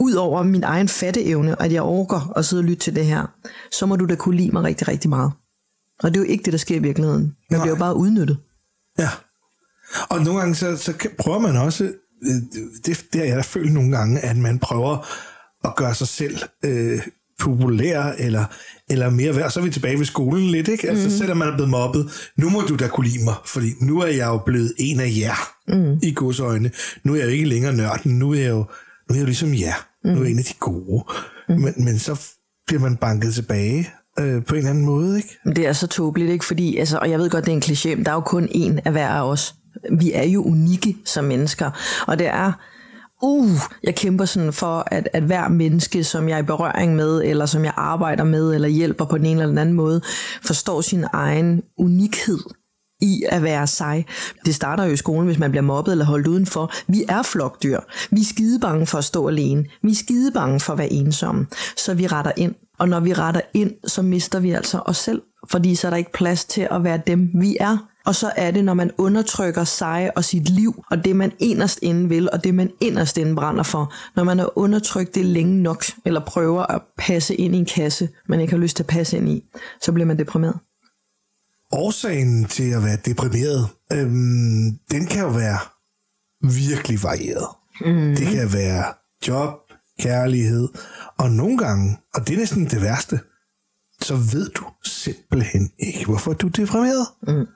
ud 0.00 0.12
over 0.12 0.42
min 0.42 0.64
egen 0.64 0.88
fatteevne, 0.88 1.62
at 1.62 1.72
jeg 1.72 1.82
orker 1.82 2.32
at 2.36 2.44
sidde 2.44 2.60
og 2.60 2.64
lytte 2.64 2.82
til 2.82 2.96
det 2.96 3.06
her, 3.06 3.26
så 3.72 3.86
må 3.86 3.96
du 3.96 4.06
da 4.06 4.14
kunne 4.14 4.36
lide 4.36 4.50
mig 4.50 4.62
rigtig, 4.62 4.88
rigtig 4.88 5.10
meget. 5.10 5.32
Og 6.02 6.10
det 6.10 6.20
er 6.20 6.24
jo 6.24 6.30
ikke 6.30 6.44
det, 6.44 6.52
der 6.52 6.58
sker 6.58 6.76
i 6.76 6.78
virkeligheden. 6.78 7.36
Man 7.50 7.60
bliver 7.60 7.74
jo 7.74 7.78
bare 7.78 7.96
udnyttet. 7.96 8.38
Ja. 8.98 9.08
Og 10.10 10.20
nogle 10.20 10.40
gange, 10.40 10.54
så, 10.54 10.76
så 10.76 11.08
prøver 11.18 11.38
man 11.38 11.56
også, 11.56 11.84
øh, 12.22 12.34
det, 12.84 13.04
det 13.12 13.20
har 13.20 13.24
jeg 13.24 13.36
da 13.36 13.42
følt 13.42 13.72
nogle 13.72 13.96
gange, 13.96 14.20
at 14.20 14.36
man 14.36 14.58
prøver 14.58 15.06
at 15.64 15.76
gøre 15.76 15.94
sig 15.94 16.08
selv 16.08 16.38
øh, 16.64 17.02
populær, 17.40 18.02
eller, 18.18 18.44
eller 18.90 19.10
mere 19.10 19.36
værd. 19.36 19.50
Så 19.50 19.60
er 19.60 19.64
vi 19.64 19.70
tilbage 19.70 19.98
ved 19.98 20.04
skolen 20.04 20.46
lidt, 20.46 20.68
ikke? 20.68 20.88
Altså, 20.88 21.04
mm. 21.04 21.10
selvom 21.10 21.36
man 21.36 21.48
er 21.48 21.54
blevet 21.54 21.70
mobbet, 21.70 22.30
nu 22.36 22.50
må 22.50 22.60
du 22.60 22.76
da 22.76 22.88
kunne 22.88 23.08
lide 23.08 23.24
mig, 23.24 23.34
fordi 23.46 23.66
nu 23.80 24.00
er 24.00 24.06
jeg 24.06 24.26
jo 24.26 24.38
blevet 24.46 24.72
en 24.78 25.00
af 25.00 25.12
jer 25.16 25.52
mm. 25.68 25.98
i 26.02 26.14
godsøjne. 26.14 26.70
Nu 27.04 27.12
er 27.12 27.16
jeg 27.16 27.24
jo 27.24 27.30
ikke 27.30 27.44
længere 27.44 27.72
nørden, 27.72 28.18
nu 28.18 28.32
er 28.32 28.40
jeg 28.40 28.50
jo, 28.50 28.56
nu 28.56 28.64
er 29.08 29.14
jeg 29.14 29.20
jo 29.20 29.26
ligesom 29.26 29.54
jer. 29.54 29.86
Mm. 30.04 30.10
Nu 30.10 30.18
er 30.18 30.22
jeg 30.22 30.32
en 30.32 30.38
af 30.38 30.44
de 30.44 30.54
gode. 30.60 31.04
Mm. 31.48 31.54
Men, 31.54 31.74
men 31.84 31.98
så 31.98 32.20
bliver 32.66 32.80
man 32.80 32.96
banket 32.96 33.34
tilbage 33.34 33.90
øh, 34.18 34.44
på 34.44 34.54
en 34.54 34.58
eller 34.58 34.70
anden 34.70 34.84
måde, 34.84 35.16
ikke? 35.16 35.38
Det 35.46 35.66
er 35.66 35.72
så 35.72 35.86
tåbeligt, 35.86 36.30
ikke? 36.30 36.44
Fordi, 36.44 36.76
altså, 36.76 36.98
og 36.98 37.10
jeg 37.10 37.18
ved 37.18 37.30
godt, 37.30 37.46
det 37.46 37.52
er 37.52 37.56
en 37.56 37.62
kliché, 37.62 37.96
men 37.96 38.04
der 38.04 38.10
er 38.10 38.14
jo 38.14 38.20
kun 38.20 38.44
én 38.44 38.80
af 38.84 38.92
hver 38.92 39.08
af 39.08 39.28
os. 39.28 39.54
Vi 39.98 40.12
er 40.12 40.24
jo 40.24 40.42
unikke 40.42 40.96
som 41.04 41.24
mennesker, 41.24 41.70
og 42.06 42.18
det 42.18 42.26
er 42.26 42.52
uh, 43.22 43.50
jeg 43.82 43.94
kæmper 43.94 44.24
sådan 44.24 44.52
for, 44.52 44.84
at, 44.86 45.08
at 45.12 45.22
hver 45.22 45.48
menneske, 45.48 46.04
som 46.04 46.28
jeg 46.28 46.34
er 46.34 46.42
i 46.42 46.46
berøring 46.46 46.96
med, 46.96 47.22
eller 47.24 47.46
som 47.46 47.64
jeg 47.64 47.72
arbejder 47.76 48.24
med, 48.24 48.54
eller 48.54 48.68
hjælper 48.68 49.04
på 49.04 49.18
den 49.18 49.26
ene 49.26 49.40
eller 49.40 49.46
den 49.46 49.58
anden 49.58 49.74
måde, 49.74 50.00
forstår 50.42 50.80
sin 50.80 51.04
egen 51.12 51.62
unikhed. 51.78 52.38
i 53.02 53.24
at 53.28 53.42
være 53.42 53.66
sig. 53.66 54.06
Det 54.44 54.54
starter 54.54 54.84
jo 54.84 54.92
i 54.92 54.96
skolen, 54.96 55.26
hvis 55.26 55.38
man 55.38 55.50
bliver 55.50 55.62
mobbet 55.62 55.92
eller 55.92 56.04
holdt 56.04 56.26
udenfor. 56.26 56.72
Vi 56.86 57.04
er 57.08 57.22
flokdyr. 57.22 57.80
Vi 58.10 58.20
er 58.20 58.24
skide 58.24 58.60
bange 58.60 58.86
for 58.86 58.98
at 58.98 59.04
stå 59.04 59.28
alene. 59.28 59.64
Vi 59.82 59.90
er 59.90 59.94
skide 59.94 60.32
bange 60.32 60.60
for 60.60 60.72
at 60.72 60.78
være 60.78 60.92
ensomme. 60.92 61.46
Så 61.76 61.94
vi 61.94 62.06
retter 62.06 62.32
ind. 62.36 62.54
Og 62.80 62.88
når 62.88 63.00
vi 63.00 63.12
retter 63.12 63.40
ind, 63.54 63.74
så 63.86 64.02
mister 64.02 64.40
vi 64.40 64.50
altså 64.50 64.82
os 64.84 64.96
selv. 64.96 65.22
Fordi 65.50 65.74
så 65.74 65.86
er 65.86 65.90
der 65.90 65.96
ikke 65.96 66.12
plads 66.12 66.44
til 66.44 66.68
at 66.70 66.84
være 66.84 67.00
dem, 67.06 67.30
vi 67.34 67.56
er. 67.60 67.90
Og 68.04 68.14
så 68.14 68.32
er 68.36 68.50
det, 68.50 68.64
når 68.64 68.74
man 68.74 68.90
undertrykker 68.98 69.64
sig 69.64 70.10
og 70.16 70.24
sit 70.24 70.48
liv, 70.48 70.84
og 70.90 71.04
det 71.04 71.16
man 71.16 71.32
inderst 71.38 71.78
inde 71.82 72.08
vil, 72.08 72.30
og 72.32 72.44
det 72.44 72.54
man 72.54 72.70
inderst 72.80 73.18
inde 73.18 73.34
brænder 73.34 73.62
for. 73.62 73.94
Når 74.16 74.24
man 74.24 74.38
har 74.38 74.58
undertrykt 74.58 75.14
det 75.14 75.24
længe 75.24 75.62
nok, 75.62 75.84
eller 76.04 76.20
prøver 76.20 76.62
at 76.62 76.82
passe 76.98 77.34
ind 77.34 77.54
i 77.54 77.58
en 77.58 77.66
kasse, 77.66 78.08
man 78.28 78.40
ikke 78.40 78.52
har 78.52 78.58
lyst 78.58 78.76
til 78.76 78.82
at 78.82 78.86
passe 78.86 79.16
ind 79.16 79.28
i, 79.28 79.44
så 79.82 79.92
bliver 79.92 80.06
man 80.06 80.18
deprimeret. 80.18 80.56
Årsagen 81.72 82.44
til 82.44 82.70
at 82.70 82.84
være 82.84 82.98
deprimeret, 83.04 83.68
øhm, 83.92 84.78
den 84.90 85.06
kan 85.06 85.20
jo 85.20 85.28
være 85.28 85.58
virkelig 86.42 87.02
varieret. 87.02 87.46
Mm. 87.80 88.16
Det 88.16 88.26
kan 88.26 88.52
være 88.52 88.84
job, 89.28 89.69
kærlighed, 90.00 90.68
og 91.18 91.30
nogle 91.30 91.58
gange, 91.58 91.98
og 92.14 92.28
det 92.28 92.34
er 92.34 92.38
næsten 92.38 92.64
det 92.64 92.82
værste, 92.82 93.20
så 94.00 94.14
ved 94.14 94.50
du 94.50 94.64
simpelthen 94.84 95.70
ikke, 95.78 96.04
hvorfor 96.04 96.32
du 96.32 96.46
er 96.46 96.50
deprimeret. 96.50 97.06
Mm. 97.28 97.46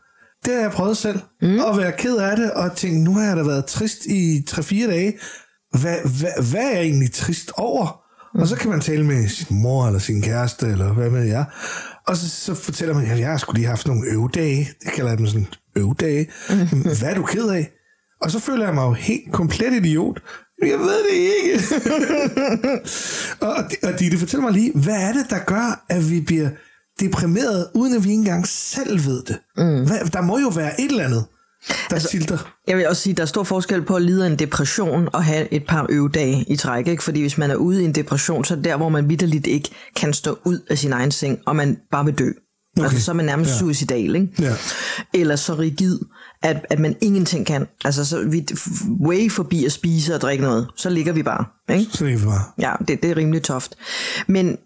Det 0.44 0.54
har 0.54 0.60
jeg 0.60 0.70
prøvet 0.70 0.96
selv, 0.96 1.20
mm. 1.42 1.60
at 1.60 1.76
være 1.76 1.92
ked 1.92 2.16
af 2.16 2.36
det, 2.36 2.52
og 2.52 2.76
tænke, 2.76 3.04
nu 3.04 3.14
har 3.14 3.26
jeg 3.26 3.36
da 3.36 3.42
været 3.42 3.66
trist 3.66 4.06
i 4.06 4.44
3-4 4.50 4.90
dage. 4.90 5.18
Hvad, 5.80 5.96
hvad, 6.18 6.50
hvad 6.50 6.62
er 6.62 6.70
jeg 6.70 6.82
egentlig 6.82 7.12
trist 7.12 7.52
over? 7.56 8.00
Mm. 8.34 8.40
Og 8.40 8.48
så 8.48 8.56
kan 8.56 8.70
man 8.70 8.80
tale 8.80 9.04
med 9.04 9.28
sin 9.28 9.62
mor, 9.62 9.86
eller 9.86 10.00
sin 10.00 10.22
kæreste, 10.22 10.66
eller 10.66 10.92
hvad 10.92 11.10
med 11.10 11.24
jeg. 11.24 11.44
Og 12.06 12.16
så, 12.16 12.28
så 12.28 12.54
fortæller 12.54 12.94
man, 12.94 13.06
at 13.06 13.18
jeg 13.18 13.30
har 13.30 13.36
skulle 13.36 13.58
lige 13.58 13.68
haft 13.68 13.86
nogle 13.86 14.10
øvedage. 14.10 14.68
Det 14.84 14.92
kalder 14.92 15.10
jeg 15.10 15.18
dem 15.18 15.26
sådan 15.26 15.46
øvedage. 15.76 16.30
Mm. 16.50 16.82
Hvad 16.82 17.10
er 17.10 17.14
du 17.14 17.22
ked 17.22 17.48
af? 17.48 17.70
Og 18.20 18.30
så 18.30 18.38
føler 18.38 18.64
jeg 18.64 18.74
mig 18.74 18.82
jo 18.82 18.92
helt 18.92 19.32
komplet 19.32 19.72
idiot. 19.72 20.22
Jeg 20.62 20.78
ved 20.78 20.98
det 21.04 21.14
ikke. 21.14 21.64
og, 23.48 23.56
og 23.82 24.00
de 24.00 24.18
fortæller 24.18 24.42
mig 24.42 24.52
lige, 24.52 24.72
hvad 24.74 24.94
er 24.94 25.12
det, 25.12 25.30
der 25.30 25.38
gør, 25.38 25.84
at 25.88 26.10
vi 26.10 26.20
bliver 26.20 26.48
deprimeret, 27.00 27.66
uden 27.74 27.94
at 27.94 28.04
vi 28.04 28.10
ikke 28.10 28.18
engang 28.18 28.48
selv 28.48 29.04
ved 29.04 29.22
det? 29.22 29.38
Mm. 29.56 29.86
Hvad, 29.86 30.10
der 30.12 30.20
må 30.20 30.38
jo 30.38 30.48
være 30.48 30.80
et 30.80 30.90
eller 30.90 31.04
andet, 31.04 31.24
der 31.68 31.94
altså, 31.94 32.08
tilter. 32.08 32.54
Jeg 32.68 32.76
vil 32.76 32.88
også 32.88 33.02
sige, 33.02 33.10
at 33.10 33.16
der 33.16 33.22
er 33.22 33.26
stor 33.26 33.42
forskel 33.42 33.82
på 33.82 33.96
at 33.96 34.02
lide 34.02 34.24
af 34.24 34.30
en 34.30 34.38
depression 34.38 35.08
og 35.12 35.24
have 35.24 35.52
et 35.52 35.66
par 35.66 35.86
øvedage 35.88 36.44
i 36.48 36.56
træk. 36.56 36.88
Ikke? 36.88 37.02
Fordi 37.02 37.20
hvis 37.20 37.38
man 37.38 37.50
er 37.50 37.56
ude 37.56 37.82
i 37.82 37.84
en 37.84 37.94
depression, 37.94 38.44
så 38.44 38.54
er 38.54 38.56
det 38.56 38.64
der, 38.64 38.76
hvor 38.76 38.88
man 38.88 39.08
vidderligt 39.08 39.46
ikke 39.46 39.70
kan 39.96 40.12
stå 40.12 40.38
ud 40.44 40.58
af 40.70 40.78
sin 40.78 40.92
egen 40.92 41.10
seng, 41.10 41.38
og 41.46 41.56
man 41.56 41.78
bare 41.90 42.04
vil 42.04 42.14
dø. 42.14 42.30
Okay. 42.76 42.88
Altså, 42.88 43.04
så 43.04 43.10
er 43.10 43.14
man 43.14 43.24
nærmest 43.24 43.50
ja. 43.50 43.58
suicidal, 43.58 44.14
ikke? 44.14 44.28
Ja. 44.38 44.54
Eller 45.14 45.36
så 45.36 45.54
rigid, 45.54 45.98
at, 46.44 46.66
at 46.70 46.78
man 46.78 46.96
ingenting 47.00 47.46
kan. 47.46 47.66
Altså, 47.84 48.04
så 48.04 48.22
vi 48.22 48.46
way 49.00 49.30
forbi 49.30 49.64
at 49.64 49.72
spise 49.72 50.14
og 50.14 50.20
drikke 50.20 50.44
noget. 50.44 50.68
Så 50.76 50.90
ligger 50.90 51.12
vi 51.12 51.22
bare, 51.22 51.44
ikke? 51.70 51.90
Så 51.92 52.04
ligger 52.04 52.20
vi 52.20 52.26
bare. 52.26 52.42
Ja, 52.58 52.72
det, 52.88 53.02
det 53.02 53.10
er 53.10 53.16
rimelig 53.16 53.42
toft. 53.42 53.74
Men 54.26 54.58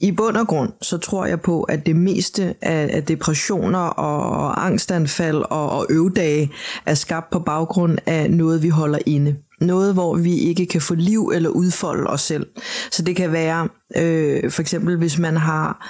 i 0.00 0.12
bund 0.12 0.36
og 0.36 0.46
grund, 0.46 0.72
så 0.82 0.98
tror 0.98 1.26
jeg 1.26 1.40
på, 1.40 1.62
at 1.62 1.86
det 1.86 1.96
meste 1.96 2.54
af, 2.62 2.90
af 2.92 3.04
depressioner 3.04 3.78
og, 3.78 4.30
og 4.30 4.66
angstanfald 4.66 5.36
og, 5.36 5.70
og 5.70 5.86
øvedage 5.90 6.52
er 6.86 6.94
skabt 6.94 7.30
på 7.30 7.38
baggrund 7.38 7.98
af 8.06 8.30
noget, 8.30 8.62
vi 8.62 8.68
holder 8.68 8.98
inde. 9.06 9.36
Noget, 9.60 9.94
hvor 9.94 10.16
vi 10.16 10.38
ikke 10.38 10.66
kan 10.66 10.80
få 10.80 10.94
liv 10.94 11.32
eller 11.34 11.50
udfolde 11.50 12.06
os 12.10 12.20
selv. 12.20 12.46
Så 12.90 13.02
det 13.02 13.16
kan 13.16 13.32
være, 13.32 13.68
øh, 13.96 14.50
for 14.50 14.62
eksempel 14.62 14.96
hvis 14.96 15.18
man 15.18 15.36
har 15.36 15.86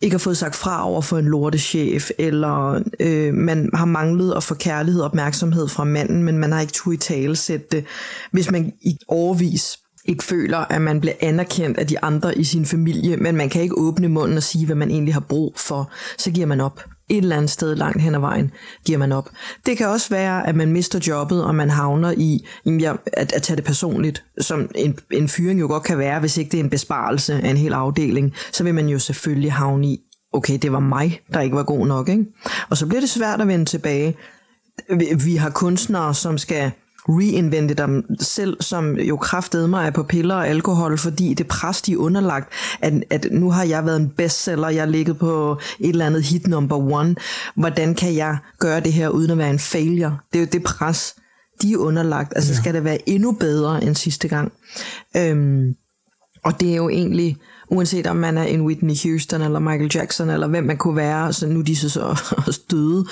ikke 0.00 0.14
har 0.14 0.18
fået 0.18 0.36
sagt 0.36 0.56
fra 0.56 0.88
over 0.88 1.00
for 1.00 1.18
en 1.18 1.24
lortechef, 1.24 2.10
eller 2.18 2.82
øh, 3.00 3.34
man 3.34 3.70
har 3.74 3.84
manglet 3.84 4.34
at 4.36 4.42
få 4.42 4.54
kærlighed 4.54 5.00
og 5.00 5.06
opmærksomhed 5.06 5.68
fra 5.68 5.84
manden, 5.84 6.22
men 6.22 6.38
man 6.38 6.52
har 6.52 6.60
ikke 6.60 6.72
tur 6.72 6.92
i 6.92 6.96
tale 6.96 7.36
sætte 7.36 7.66
det. 7.72 7.84
Hvis 8.30 8.50
man 8.50 8.72
i 8.82 8.98
overvis 9.08 9.78
ikke 10.04 10.24
føler, 10.24 10.58
at 10.58 10.82
man 10.82 11.00
bliver 11.00 11.14
anerkendt 11.20 11.78
af 11.78 11.86
de 11.86 12.04
andre 12.04 12.38
i 12.38 12.44
sin 12.44 12.66
familie, 12.66 13.16
men 13.16 13.36
man 13.36 13.48
kan 13.48 13.62
ikke 13.62 13.78
åbne 13.78 14.08
munden 14.08 14.36
og 14.36 14.42
sige, 14.42 14.66
hvad 14.66 14.76
man 14.76 14.90
egentlig 14.90 15.14
har 15.14 15.20
brug 15.20 15.54
for, 15.56 15.90
så 16.18 16.30
giver 16.30 16.46
man 16.46 16.60
op. 16.60 16.84
Et 17.10 17.16
eller 17.16 17.36
andet 17.36 17.50
sted 17.50 17.74
langt 17.74 18.02
hen 18.02 18.14
ad 18.14 18.20
vejen 18.20 18.50
giver 18.84 18.98
man 18.98 19.12
op. 19.12 19.30
Det 19.66 19.76
kan 19.76 19.88
også 19.88 20.08
være, 20.10 20.46
at 20.46 20.56
man 20.56 20.72
mister 20.72 20.98
jobbet, 21.06 21.44
og 21.44 21.54
man 21.54 21.70
havner 21.70 22.14
i 22.16 22.46
at, 23.12 23.32
at 23.32 23.42
tage 23.42 23.56
det 23.56 23.64
personligt, 23.64 24.24
som 24.40 24.70
en, 24.74 24.98
en 25.10 25.28
fyring 25.28 25.60
jo 25.60 25.66
godt 25.66 25.82
kan 25.82 25.98
være, 25.98 26.20
hvis 26.20 26.36
ikke 26.36 26.50
det 26.50 26.60
er 26.60 26.64
en 26.64 26.70
besparelse 26.70 27.34
af 27.34 27.50
en 27.50 27.56
hel 27.56 27.72
afdeling, 27.72 28.34
så 28.52 28.64
vil 28.64 28.74
man 28.74 28.88
jo 28.88 28.98
selvfølgelig 28.98 29.52
havne 29.52 29.86
i, 29.86 30.00
okay, 30.32 30.58
det 30.62 30.72
var 30.72 30.80
mig, 30.80 31.20
der 31.32 31.40
ikke 31.40 31.56
var 31.56 31.62
god 31.62 31.86
nok. 31.86 32.08
Ikke? 32.08 32.24
Og 32.70 32.76
så 32.76 32.86
bliver 32.86 33.00
det 33.00 33.10
svært 33.10 33.40
at 33.40 33.48
vende 33.48 33.64
tilbage. 33.64 34.16
Vi 35.24 35.36
har 35.36 35.50
kunstnere, 35.50 36.14
som 36.14 36.38
skal 36.38 36.72
reinvente 37.08 37.74
dem 37.74 38.16
selv, 38.20 38.56
som 38.60 38.98
jo 38.98 39.16
kraftede 39.16 39.68
mig 39.68 39.92
på 39.92 40.02
piller 40.02 40.34
og 40.34 40.48
alkohol, 40.48 40.98
fordi 40.98 41.34
det 41.34 41.46
pres, 41.46 41.82
de 41.82 41.92
er 41.92 41.96
underlagt, 41.96 42.52
at, 42.80 42.92
at 43.10 43.26
nu 43.30 43.50
har 43.50 43.64
jeg 43.64 43.86
været 43.86 44.00
en 44.00 44.08
bestseller, 44.08 44.68
jeg 44.68 44.82
har 44.82 44.90
ligget 44.90 45.18
på 45.18 45.58
et 45.80 45.88
eller 45.88 46.06
andet 46.06 46.22
hit 46.22 46.46
number 46.46 46.76
one. 46.76 47.16
Hvordan 47.54 47.94
kan 47.94 48.14
jeg 48.14 48.38
gøre 48.58 48.80
det 48.80 48.92
her 48.92 49.08
uden 49.08 49.30
at 49.30 49.38
være 49.38 49.50
en 49.50 49.58
failure? 49.58 50.18
Det 50.32 50.38
er 50.38 50.42
jo 50.42 50.48
det 50.52 50.62
pres, 50.62 51.14
de 51.62 51.72
er 51.72 51.76
underlagt. 51.76 52.32
Altså 52.36 52.52
ja. 52.52 52.58
skal 52.58 52.74
det 52.74 52.84
være 52.84 53.08
endnu 53.08 53.32
bedre 53.32 53.84
end 53.84 53.94
sidste 53.94 54.28
gang? 54.28 54.52
Øhm, 55.16 55.74
og 56.44 56.60
det 56.60 56.72
er 56.72 56.76
jo 56.76 56.88
egentlig 56.88 57.36
uanset 57.68 58.06
om 58.06 58.16
man 58.16 58.38
er 58.38 58.42
en 58.42 58.60
Whitney 58.60 58.94
Houston 59.04 59.42
eller 59.42 59.58
Michael 59.58 59.90
Jackson 59.94 60.30
eller 60.30 60.46
hvem 60.46 60.64
man 60.64 60.76
kunne 60.76 60.96
være, 60.96 61.32
så 61.32 61.46
nu 61.46 61.58
er 61.58 61.64
de 61.64 61.76
så, 61.76 61.88
så 61.88 62.60
døde. 62.70 63.06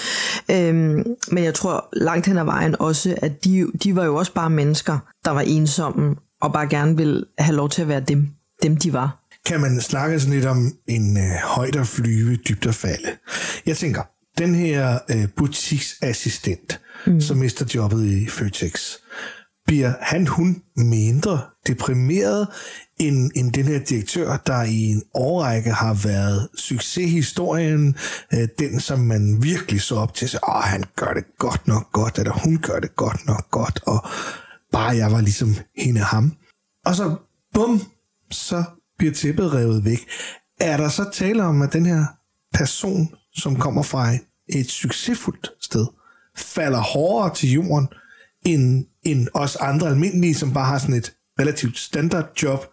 Øhm, 0.50 1.04
men 1.30 1.44
jeg 1.44 1.54
tror 1.54 1.88
langt 1.92 2.26
hen 2.26 2.38
ad 2.38 2.44
vejen 2.44 2.76
også, 2.78 3.14
at 3.22 3.44
de, 3.44 3.66
de 3.84 3.96
var 3.96 4.04
jo 4.04 4.16
også 4.16 4.32
bare 4.32 4.50
mennesker, 4.50 4.98
der 5.24 5.30
var 5.30 5.40
ensomme 5.40 6.16
og 6.40 6.52
bare 6.52 6.68
gerne 6.68 6.96
ville 6.96 7.24
have 7.38 7.56
lov 7.56 7.68
til 7.68 7.82
at 7.82 7.88
være 7.88 8.00
dem, 8.00 8.28
dem 8.62 8.76
de 8.76 8.92
var. 8.92 9.20
Kan 9.46 9.60
man 9.60 9.80
snakke 9.80 10.20
sådan 10.20 10.34
lidt 10.34 10.46
om 10.46 10.72
en 10.86 11.16
øh, 11.16 11.34
højt 11.44 11.76
at 11.76 11.86
flyve, 11.86 12.36
dybt 12.36 12.66
at 12.66 12.74
falde? 12.74 13.08
Jeg 13.66 13.76
tænker, 13.76 14.02
den 14.38 14.54
her 14.54 14.98
øh, 15.10 15.28
butiksassistent, 15.36 16.80
mm. 17.06 17.20
som 17.20 17.36
mister 17.36 17.66
jobbet 17.74 18.04
i 18.06 18.26
Føtex, 18.28 18.92
bliver 19.66 19.92
han, 20.00 20.26
hun 20.26 20.62
mindre 20.76 21.40
deprimeret 21.66 22.48
end, 22.98 23.30
end 23.34 23.52
den 23.52 23.64
her 23.64 23.78
direktør, 23.78 24.36
der 24.36 24.62
i 24.62 24.82
en 24.84 25.02
årrække 25.14 25.70
har 25.70 25.94
været 25.94 26.48
succeshistorien, 26.56 27.96
øh, 28.34 28.48
den 28.58 28.80
som 28.80 28.98
man 28.98 29.42
virkelig 29.42 29.82
så 29.82 29.94
op 29.94 30.14
til, 30.14 30.24
at 30.24 30.38
oh, 30.42 30.62
han 30.62 30.84
gør 30.96 31.12
det 31.12 31.24
godt 31.38 31.68
nok 31.68 31.92
godt, 31.92 32.18
eller 32.18 32.32
hun 32.32 32.58
gør 32.58 32.80
det 32.80 32.96
godt 32.96 33.26
nok 33.26 33.50
godt, 33.50 33.80
og 33.86 34.06
bare 34.72 34.96
jeg 34.96 35.12
var 35.12 35.20
ligesom 35.20 35.54
hende 35.76 36.00
ham. 36.00 36.32
Og 36.84 36.94
så 36.94 37.16
bum, 37.54 37.82
så 38.30 38.64
bliver 38.98 39.12
tæppet 39.14 39.54
revet 39.54 39.84
væk. 39.84 39.98
Er 40.60 40.76
der 40.76 40.88
så 40.88 41.10
tale 41.12 41.44
om, 41.44 41.62
at 41.62 41.72
den 41.72 41.86
her 41.86 42.04
person, 42.54 43.14
som 43.36 43.56
kommer 43.56 43.82
fra 43.82 44.12
et 44.48 44.70
succesfuldt 44.70 45.50
sted, 45.60 45.86
falder 46.36 46.80
hårdere 46.80 47.34
til 47.34 47.52
jorden, 47.52 47.88
end, 48.44 48.86
end 49.02 49.28
os 49.34 49.56
andre 49.56 49.88
almindelige, 49.88 50.34
som 50.34 50.52
bare 50.52 50.66
har 50.66 50.78
sådan 50.78 50.94
et 50.94 51.12
relativt 51.40 51.78
standard 51.78 52.28
job, 52.42 52.66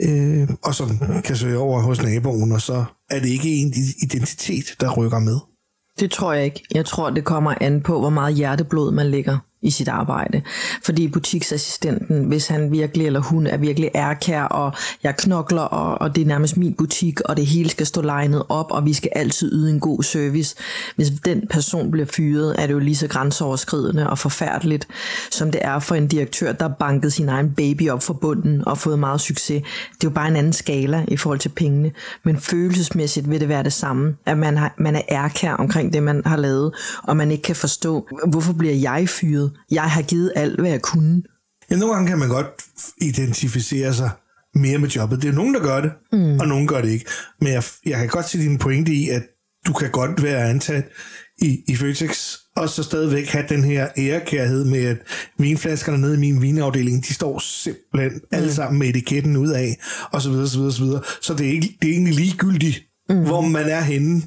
øh, 0.00 0.48
og 0.62 0.74
som 0.74 0.88
kan 1.24 1.36
søge 1.36 1.58
over 1.58 1.80
hos 1.80 2.02
naboen, 2.02 2.52
og 2.52 2.60
så 2.60 2.84
er 3.10 3.20
det 3.20 3.28
ikke 3.28 3.56
en 3.56 3.74
identitet, 4.02 4.64
der 4.80 4.94
rykker 4.94 5.18
med. 5.18 5.38
Det 6.00 6.10
tror 6.10 6.32
jeg 6.32 6.44
ikke. 6.44 6.64
Jeg 6.74 6.86
tror, 6.86 7.10
det 7.10 7.24
kommer 7.24 7.54
an 7.60 7.80
på, 7.80 8.00
hvor 8.00 8.10
meget 8.10 8.34
hjerteblod 8.34 8.92
man 8.92 9.06
lægger 9.06 9.38
i 9.66 9.70
sit 9.70 9.88
arbejde. 9.88 10.42
Fordi 10.84 11.08
butiksassistenten, 11.08 12.24
hvis 12.24 12.46
han 12.46 12.72
virkelig 12.72 13.06
eller 13.06 13.20
hun 13.20 13.46
er 13.46 13.56
virkelig 13.56 13.90
ærkær, 13.94 14.42
og 14.42 14.72
jeg 15.02 15.16
knokler, 15.16 15.62
og, 15.62 16.00
og 16.00 16.16
det 16.16 16.22
er 16.22 16.26
nærmest 16.26 16.56
min 16.56 16.74
butik, 16.74 17.20
og 17.20 17.36
det 17.36 17.46
hele 17.46 17.70
skal 17.70 17.86
stå 17.86 18.02
legnet 18.02 18.42
op, 18.48 18.70
og 18.70 18.84
vi 18.84 18.92
skal 18.92 19.10
altid 19.14 19.52
yde 19.52 19.70
en 19.70 19.80
god 19.80 20.02
service. 20.02 20.56
Hvis 20.96 21.08
den 21.24 21.46
person 21.50 21.90
bliver 21.90 22.06
fyret, 22.06 22.54
er 22.58 22.66
det 22.66 22.74
jo 22.74 22.78
lige 22.78 22.96
så 22.96 23.08
grænseoverskridende 23.08 24.10
og 24.10 24.18
forfærdeligt, 24.18 24.88
som 25.30 25.52
det 25.52 25.60
er 25.64 25.78
for 25.78 25.94
en 25.94 26.06
direktør, 26.06 26.52
der 26.52 26.68
bankede 26.68 27.10
sin 27.10 27.28
egen 27.28 27.50
baby 27.50 27.90
op 27.90 28.02
for 28.02 28.14
bunden 28.14 28.68
og 28.68 28.78
fået 28.78 28.98
meget 28.98 29.20
succes. 29.20 29.62
Det 29.94 30.04
er 30.06 30.10
jo 30.10 30.10
bare 30.10 30.28
en 30.28 30.36
anden 30.36 30.52
skala 30.52 31.04
i 31.08 31.16
forhold 31.16 31.38
til 31.38 31.48
pengene. 31.48 31.90
Men 32.24 32.40
følelsesmæssigt 32.40 33.30
vil 33.30 33.40
det 33.40 33.48
være 33.48 33.62
det 33.62 33.72
samme, 33.72 34.16
at 34.26 34.38
man, 34.38 34.56
har, 34.56 34.74
man 34.78 34.96
er 34.96 35.02
ærkær 35.10 35.52
omkring 35.52 35.92
det, 35.92 36.02
man 36.02 36.22
har 36.26 36.36
lavet, 36.36 36.72
og 37.02 37.16
man 37.16 37.30
ikke 37.30 37.42
kan 37.42 37.56
forstå, 37.56 38.08
hvorfor 38.26 38.52
bliver 38.52 38.74
jeg 38.74 39.08
fyret? 39.08 39.50
Jeg 39.70 39.90
har 39.90 40.02
givet 40.02 40.32
alt, 40.36 40.60
hvad 40.60 40.70
jeg 40.70 40.82
kunne. 40.82 41.22
Ja, 41.70 41.76
nogle 41.76 41.94
gange 41.94 42.08
kan 42.08 42.18
man 42.18 42.28
godt 42.28 42.46
identificere 43.00 43.94
sig 43.94 44.10
mere 44.54 44.78
med 44.78 44.88
jobbet. 44.88 45.22
Det 45.22 45.28
er 45.28 45.32
nogen, 45.32 45.54
der 45.54 45.60
gør 45.60 45.80
det, 45.80 45.92
mm. 46.12 46.40
og 46.40 46.48
nogen 46.48 46.68
gør 46.68 46.80
det 46.80 46.88
ikke. 46.88 47.06
Men 47.40 47.52
jeg, 47.52 47.62
jeg 47.86 47.98
kan 47.98 48.08
godt 48.08 48.28
se 48.28 48.38
din 48.38 48.58
pointe 48.58 48.92
i, 48.92 49.08
at 49.08 49.22
du 49.66 49.72
kan 49.72 49.90
godt 49.90 50.22
være 50.22 50.50
ansat 50.50 50.84
i, 51.38 51.58
i 51.68 51.76
Føtex, 51.76 52.36
og 52.56 52.68
så 52.68 52.82
stadigvæk 52.82 53.28
have 53.28 53.44
den 53.48 53.64
her 53.64 53.88
ærekærhed 53.98 54.64
med, 54.64 54.84
at 54.84 54.96
vinflaskerne 55.38 55.98
nede 55.98 56.14
i 56.14 56.18
min 56.18 56.42
vinafdeling, 56.42 57.06
de 57.06 57.14
står 57.14 57.38
simpelthen 57.38 58.12
mm. 58.12 58.28
alle 58.32 58.54
sammen 58.54 58.78
med 58.78 58.88
etiketten 58.88 59.36
ud 59.36 59.50
af, 59.50 59.80
og 60.12 60.22
så 60.22 60.30
videre, 60.30 60.48
så 60.48 60.58
videre, 60.58 60.72
så 60.72 60.84
videre. 60.84 61.02
Så 61.22 61.34
det 61.34 61.46
er, 61.46 61.50
ikke, 61.50 61.78
det 61.82 61.88
er 61.88 61.92
egentlig 61.92 62.14
ligegyldigt, 62.14 62.82
mm. 63.08 63.24
hvor 63.24 63.40
man 63.40 63.68
er 63.68 63.80
henne, 63.80 64.22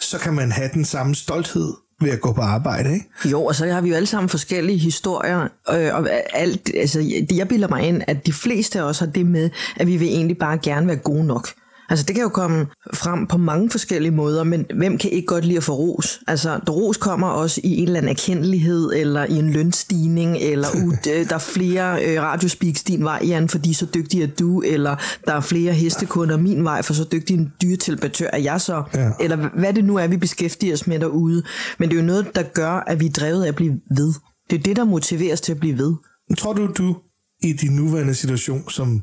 så 0.00 0.18
kan 0.18 0.34
man 0.34 0.52
have 0.52 0.70
den 0.74 0.84
samme 0.84 1.14
stolthed 1.14 1.72
ved 2.00 2.10
at 2.10 2.20
gå 2.20 2.32
på 2.32 2.40
arbejde, 2.40 2.94
ikke? 2.94 3.06
Jo, 3.24 3.44
og 3.44 3.54
så 3.54 3.66
har 3.66 3.80
vi 3.80 3.88
jo 3.88 3.94
alle 3.94 4.06
sammen 4.06 4.28
forskellige 4.28 4.78
historier, 4.78 5.42
øh, 5.42 5.94
og 5.94 6.08
alt, 6.32 6.70
altså, 6.74 7.22
jeg 7.30 7.48
bilder 7.48 7.68
mig 7.68 7.82
ind, 7.82 8.02
at 8.06 8.26
de 8.26 8.32
fleste 8.32 8.78
af 8.78 8.82
os 8.82 8.98
har 8.98 9.06
det 9.06 9.26
med, 9.26 9.50
at 9.76 9.86
vi 9.86 9.96
vil 9.96 10.08
egentlig 10.08 10.38
bare 10.38 10.58
gerne 10.58 10.86
være 10.86 10.96
gode 10.96 11.26
nok. 11.26 11.48
Altså 11.90 12.04
det 12.04 12.14
kan 12.14 12.22
jo 12.22 12.28
komme 12.28 12.66
frem 12.94 13.26
på 13.26 13.38
mange 13.38 13.70
forskellige 13.70 14.12
måder, 14.12 14.44
men 14.44 14.66
hvem 14.76 14.98
kan 14.98 15.10
ikke 15.10 15.26
godt 15.26 15.44
lide 15.44 15.56
at 15.56 15.64
få 15.64 15.74
ros? 15.74 16.20
Altså 16.26 16.60
ros 16.70 16.96
kommer 16.96 17.28
også 17.28 17.60
i 17.64 17.76
en 17.76 17.84
eller 17.84 17.98
anden 17.98 18.10
erkendelighed, 18.10 18.92
eller 18.92 19.24
i 19.24 19.32
en 19.32 19.50
lønstigning, 19.50 20.36
eller 20.36 20.68
uh, 20.84 20.94
der 21.04 21.34
er 21.34 21.38
flere 21.38 22.04
øh, 22.04 22.22
radiospeaks 22.22 22.84
din 22.84 23.04
vej, 23.04 23.20
Jan, 23.26 23.48
fordi 23.48 23.72
så 23.72 23.86
dygtig 23.94 24.22
er 24.22 24.26
du, 24.26 24.60
eller 24.60 24.96
der 25.26 25.34
er 25.34 25.40
flere 25.40 25.72
hestekunder 25.72 26.36
min 26.36 26.64
vej, 26.64 26.82
for 26.82 26.94
så 26.94 27.04
dygtig 27.12 27.34
en 27.34 27.52
dyreteleportør 27.62 28.28
er 28.32 28.38
jeg 28.38 28.60
så, 28.60 28.82
ja. 28.94 29.10
eller 29.20 29.36
hvad 29.36 29.72
det 29.72 29.84
nu 29.84 29.96
er, 29.96 30.06
vi 30.06 30.16
beskæftiger 30.16 30.74
os 30.74 30.86
med 30.86 30.98
derude. 30.98 31.42
Men 31.78 31.88
det 31.88 31.96
er 31.96 32.00
jo 32.00 32.06
noget, 32.06 32.26
der 32.34 32.42
gør, 32.42 32.72
at 32.86 33.00
vi 33.00 33.06
er 33.06 33.10
drevet 33.10 33.44
af 33.44 33.48
at 33.48 33.54
blive 33.54 33.80
ved. 33.96 34.14
Det 34.50 34.58
er 34.58 34.62
det, 34.62 34.76
der 34.76 34.84
motiverer 34.84 35.32
os 35.32 35.40
til 35.40 35.52
at 35.52 35.60
blive 35.60 35.78
ved. 35.78 35.94
Tror 36.38 36.52
du, 36.52 36.66
du 36.66 36.96
i 37.42 37.52
din 37.52 37.72
nuværende 37.72 38.14
situation, 38.14 38.70
som 38.70 39.02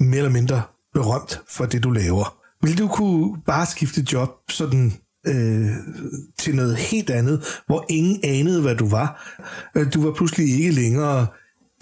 mere 0.00 0.16
eller 0.16 0.30
mindre 0.30 0.62
berømt 0.94 1.40
for 1.48 1.64
det, 1.64 1.82
du 1.82 1.90
laver. 1.90 2.36
Vil 2.62 2.78
du 2.78 2.88
kunne 2.88 3.42
bare 3.46 3.66
skifte 3.66 4.06
job 4.12 4.30
sådan 4.48 4.92
øh, 5.26 5.70
til 6.38 6.54
noget 6.54 6.76
helt 6.76 7.10
andet, 7.10 7.60
hvor 7.66 7.84
ingen 7.88 8.20
anede, 8.24 8.62
hvad 8.62 8.74
du 8.74 8.88
var? 8.88 9.36
Øh, 9.74 9.94
du 9.94 10.02
var 10.02 10.12
pludselig 10.12 10.54
ikke 10.54 10.70
længere 10.70 11.26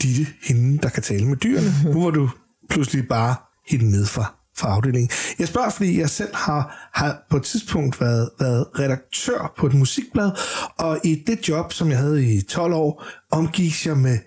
Ditte, 0.03 0.27
hende, 0.43 0.79
der 0.79 0.89
kan 0.89 1.03
tale 1.03 1.27
med 1.27 1.37
dyrene. 1.37 1.75
Nu 1.85 2.05
var 2.05 2.11
du 2.11 2.31
pludselig 2.71 3.09
bare 3.09 3.35
hende 3.69 3.91
ned 3.91 4.07
fra, 4.07 4.35
fra 4.57 4.69
afdelingen. 4.69 5.11
Jeg 5.39 5.49
spørger, 5.49 5.71
fordi 5.71 6.01
jeg 6.01 6.11
selv 6.11 6.35
har, 6.35 6.91
har 6.95 7.27
på 7.31 7.37
et 7.37 7.43
tidspunkt 7.43 8.01
været, 8.01 8.31
været 8.41 8.67
redaktør 8.79 9.53
på 9.59 9.67
et 9.67 9.75
musikblad, 9.75 10.31
og 10.79 10.99
i 11.05 11.23
det 11.27 11.49
job, 11.49 11.73
som 11.73 11.91
jeg 11.91 11.99
havde 11.99 12.35
i 12.35 12.43
12 12.43 12.73
år, 12.73 13.05
omgik 13.31 13.87
jeg 13.87 13.97
med 13.97 14.19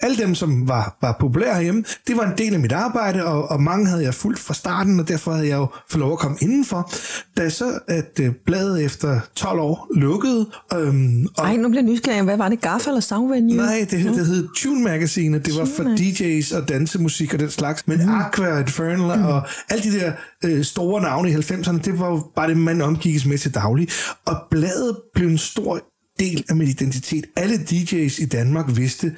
alle 0.00 0.16
dem, 0.16 0.34
som 0.34 0.68
var, 0.68 0.96
var 1.02 1.16
populære 1.20 1.54
herhjemme, 1.54 1.84
det 2.06 2.16
var 2.16 2.26
en 2.26 2.38
del 2.38 2.54
af 2.54 2.60
mit 2.60 2.72
arbejde, 2.72 3.24
og, 3.24 3.50
og 3.50 3.62
mange 3.62 3.86
havde 3.86 4.02
jeg 4.04 4.14
fulgt 4.14 4.38
fra 4.38 4.54
starten, 4.54 5.00
og 5.00 5.08
derfor 5.08 5.32
havde 5.32 5.48
jeg 5.48 5.56
jo 5.56 5.66
fået 5.90 6.00
lov 6.00 6.12
at 6.12 6.18
komme 6.18 6.36
indenfor. 6.40 6.92
Da 7.36 7.48
så, 7.48 7.78
at 7.88 8.20
uh, 8.20 8.26
bladet 8.46 8.84
efter 8.84 9.20
12 9.36 9.60
år 9.60 9.88
lukkede... 9.94 10.46
Øhm, 10.74 11.26
og, 11.36 11.44
Ej, 11.44 11.56
nu 11.56 11.68
bliver 11.68 11.82
nysgerrig. 11.82 12.22
Hvad 12.22 12.36
var 12.36 12.48
det? 12.48 12.60
Gaffa 12.60 12.90
eller 12.90 13.00
Soundvenue? 13.00 13.56
Nej, 13.56 13.86
det, 13.90 14.04
det 14.04 14.26
hed 14.26 14.48
Tune 14.56 14.84
Magazine, 14.84 15.38
det 15.38 15.54
var 15.58 15.64
for 15.64 15.82
DJ's 15.82 16.56
og 16.56 16.68
dansemusik 16.68 17.34
og 17.34 17.40
den 17.40 17.50
slags. 17.50 17.88
Men 17.88 17.98
mm. 17.98 18.14
Aqua 18.14 18.58
Infernal 18.58 19.18
mm. 19.18 19.24
og 19.24 19.42
alle 19.68 19.92
de 19.92 19.98
der 19.98 20.12
øh, 20.44 20.64
store 20.64 21.02
navne 21.02 21.30
i 21.30 21.34
90'erne, 21.34 21.78
det 21.78 21.98
var 21.98 22.10
jo 22.10 22.22
bare 22.36 22.48
det, 22.48 22.56
man 22.56 22.82
omgikkes 22.82 23.26
med 23.26 23.38
til 23.38 23.54
daglig. 23.54 23.88
Og 24.24 24.36
bladet 24.50 24.96
blev 25.14 25.28
en 25.28 25.38
stor 25.38 25.80
del 26.18 26.44
af 26.48 26.56
min 26.56 26.68
identitet. 26.68 27.24
Alle 27.36 27.54
DJ's 27.54 28.22
i 28.22 28.26
Danmark 28.26 28.76
vidste, 28.76 29.12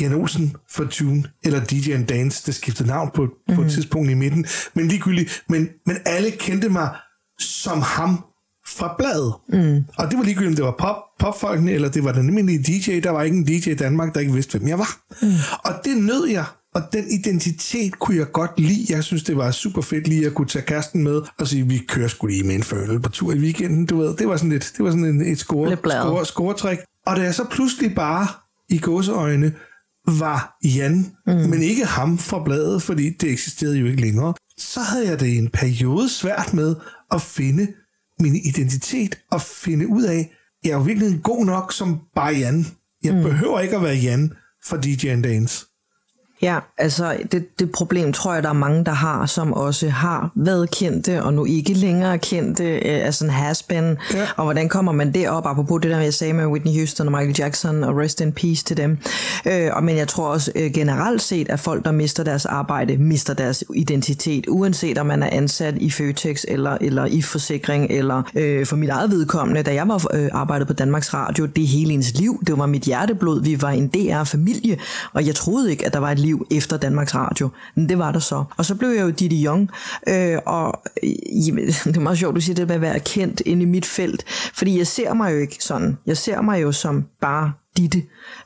Jan 0.00 0.14
Olsen 0.14 0.56
for 0.70 0.84
Tune, 0.84 1.24
eller 1.44 1.64
DJ 1.64 1.90
and 1.92 2.06
Dance, 2.06 2.42
der 2.46 2.52
skiftede 2.52 2.88
navn 2.88 3.10
på, 3.14 3.24
mm-hmm. 3.24 3.54
på 3.54 3.60
et 3.60 3.66
mhm. 3.66 3.74
tidspunkt 3.74 4.10
i 4.10 4.14
midten, 4.14 4.46
men 4.74 4.88
ligegyldigt, 4.88 5.44
men, 5.48 5.68
men 5.86 5.96
alle 6.06 6.30
kendte 6.30 6.68
mig 6.68 6.88
som 7.38 7.80
ham 7.80 8.24
fra 8.66 8.94
bladet. 8.98 9.34
Mm. 9.48 9.84
Og 9.98 10.10
det 10.10 10.18
var 10.18 10.24
ligegyldigt, 10.24 10.50
om 10.50 10.56
det 10.56 10.64
var 10.64 10.74
pop, 10.78 10.96
popfolkene, 11.20 11.72
eller 11.72 11.88
det 11.88 12.04
var 12.04 12.12
den 12.12 12.28
almindelige 12.28 12.62
DJ, 12.62 13.00
der 13.00 13.10
var 13.10 13.22
ikke 13.22 13.36
en 13.36 13.44
DJ 13.44 13.70
i 13.70 13.74
Danmark, 13.74 14.14
der 14.14 14.20
ikke 14.20 14.32
vidste, 14.32 14.58
hvem 14.58 14.68
jeg 14.68 14.78
var. 14.78 15.00
Mm. 15.22 15.32
Og 15.64 15.72
det 15.84 15.96
nød 15.98 16.26
jeg, 16.26 16.44
og 16.74 16.82
den 16.92 17.04
identitet 17.10 17.98
kunne 17.98 18.16
jeg 18.16 18.32
godt 18.32 18.60
lide. 18.60 18.86
Jeg 18.88 19.04
synes, 19.04 19.22
det 19.22 19.36
var 19.36 19.50
super 19.50 19.82
fedt 19.82 20.08
lige 20.08 20.26
at 20.26 20.34
kunne 20.34 20.48
tage 20.48 20.64
kæresten 20.64 21.04
med 21.04 21.22
og 21.38 21.48
sige, 21.48 21.66
vi 21.66 21.78
kører 21.78 22.08
sgu 22.08 22.26
lige 22.26 22.44
med 22.44 22.54
en 22.54 22.62
følge 22.62 23.00
på 23.00 23.10
tur 23.10 23.32
i 23.32 23.38
weekenden, 23.38 23.86
du 23.86 23.98
ved. 23.98 24.16
Det 24.16 24.28
var 24.28 24.36
sådan, 24.36 24.50
lidt, 24.50 24.72
det 24.76 24.84
var 24.84 24.90
sådan 24.90 25.04
en, 25.04 25.20
et 25.20 25.38
score, 25.38 25.76
score, 25.76 26.26
scoretræk. 26.26 26.78
Og 27.06 27.16
da 27.16 27.22
jeg 27.22 27.34
så 27.34 27.44
pludselig 27.50 27.94
bare 27.94 28.26
i 28.68 28.78
gåseøjne 28.78 29.52
var 30.06 30.56
Jan, 30.64 31.16
mm. 31.26 31.32
men 31.34 31.62
ikke 31.62 31.84
ham 31.84 32.18
fra 32.18 32.44
bladet, 32.44 32.82
fordi 32.82 33.10
det 33.10 33.30
eksisterede 33.30 33.78
jo 33.78 33.86
ikke 33.86 34.00
længere, 34.00 34.34
så 34.58 34.80
havde 34.80 35.08
jeg 35.08 35.20
det 35.20 35.26
i 35.26 35.38
en 35.38 35.50
periode 35.50 36.08
svært 36.08 36.54
med 36.54 36.76
at 37.10 37.22
finde 37.22 37.68
min 38.20 38.36
identitet 38.36 39.18
og 39.30 39.42
finde 39.42 39.88
ud 39.88 40.02
af, 40.02 40.30
jeg 40.64 40.70
er 40.70 40.74
jo 40.74 40.82
virkelig 40.82 41.22
god 41.22 41.46
nok 41.46 41.72
som 41.72 42.00
bare 42.14 42.34
Jan. 42.34 42.66
Jeg 43.02 43.14
mm. 43.14 43.22
behøver 43.22 43.60
ikke 43.60 43.76
at 43.76 43.82
være 43.82 43.96
Jan 43.96 44.32
for 44.66 44.76
DJ 44.76 45.20
Dance. 45.20 45.66
Ja, 46.42 46.58
altså 46.78 47.16
det, 47.32 47.58
det 47.58 47.72
problem 47.72 48.12
tror 48.12 48.34
jeg, 48.34 48.42
der 48.42 48.48
er 48.48 48.52
mange, 48.52 48.84
der 48.84 48.92
har, 48.92 49.26
som 49.26 49.52
også 49.52 49.88
har 49.88 50.30
været 50.34 50.70
kendte, 50.70 51.22
og 51.22 51.34
nu 51.34 51.44
ikke 51.44 51.72
længere 51.72 52.18
kendte, 52.18 52.64
øh, 52.64 53.04
altså 53.06 53.24
en 53.24 53.30
has 53.30 53.64
ja. 53.70 53.82
og 54.36 54.44
hvordan 54.44 54.68
kommer 54.68 54.92
man 54.92 55.14
derop, 55.14 55.46
apropos 55.46 55.80
det 55.82 55.90
der, 55.90 56.00
jeg 56.00 56.14
sagde 56.14 56.32
med 56.32 56.46
Whitney 56.46 56.72
Houston 56.72 57.06
og 57.06 57.12
Michael 57.12 57.36
Jackson, 57.38 57.84
og 57.84 57.96
rest 57.96 58.20
in 58.20 58.32
peace 58.32 58.64
til 58.64 58.76
dem. 58.76 58.98
Øh, 59.46 59.70
og, 59.72 59.84
men 59.84 59.96
jeg 59.96 60.08
tror 60.08 60.28
også 60.28 60.52
øh, 60.54 60.72
generelt 60.72 61.22
set, 61.22 61.48
at 61.48 61.60
folk, 61.60 61.84
der 61.84 61.92
mister 61.92 62.24
deres 62.24 62.46
arbejde, 62.46 62.96
mister 62.96 63.34
deres 63.34 63.64
identitet, 63.74 64.44
uanset 64.48 64.98
om 64.98 65.06
man 65.06 65.22
er 65.22 65.28
ansat 65.32 65.74
i 65.76 65.90
Føtex, 65.90 66.44
eller, 66.48 66.78
eller 66.80 67.04
i 67.04 67.22
forsikring, 67.22 67.86
eller 67.90 68.22
øh, 68.34 68.66
for 68.66 68.76
mit 68.76 68.90
eget 68.90 69.10
vedkommende, 69.10 69.62
da 69.62 69.74
jeg 69.74 69.88
var 69.88 70.06
øh, 70.14 70.28
arbejdet 70.32 70.66
på 70.66 70.72
Danmarks 70.72 71.14
Radio, 71.14 71.46
det 71.46 71.66
hele 71.66 71.92
ens 71.92 72.18
liv, 72.18 72.42
det 72.46 72.58
var 72.58 72.66
mit 72.66 72.82
hjerteblod, 72.82 73.42
vi 73.42 73.62
var 73.62 73.70
en 73.70 73.88
DR-familie, 73.88 74.78
og 75.12 75.26
jeg 75.26 75.34
troede 75.34 75.70
ikke, 75.70 75.86
at 75.86 75.92
der 75.92 75.98
var 75.98 76.10
et 76.10 76.18
liv 76.18 76.29
liv 76.30 76.46
efter 76.50 76.76
Danmarks 76.76 77.14
Radio. 77.14 77.48
Men 77.74 77.88
det 77.88 77.98
var 77.98 78.12
der 78.12 78.18
så. 78.18 78.44
Og 78.56 78.64
så 78.64 78.74
blev 78.74 78.88
jeg 78.88 79.02
jo 79.02 79.10
Didi 79.10 79.44
Young, 79.46 79.70
øh, 80.08 80.38
og 80.46 80.82
øh, 81.02 81.46
jamen, 81.46 81.66
det 81.84 81.96
er 81.96 82.00
meget 82.00 82.18
sjovt, 82.18 82.34
du 82.34 82.40
siger 82.40 82.54
det 82.54 82.66
med 82.66 82.74
at 82.74 82.80
være 82.80 83.00
kendt 83.00 83.42
inde 83.46 83.62
i 83.62 83.66
mit 83.66 83.86
felt, 83.86 84.24
fordi 84.54 84.78
jeg 84.78 84.86
ser 84.86 85.14
mig 85.14 85.32
jo 85.32 85.38
ikke 85.38 85.56
sådan. 85.60 85.98
Jeg 86.06 86.16
ser 86.16 86.40
mig 86.40 86.62
jo 86.62 86.72
som 86.72 87.04
bare 87.20 87.52
Ditte. 87.76 88.02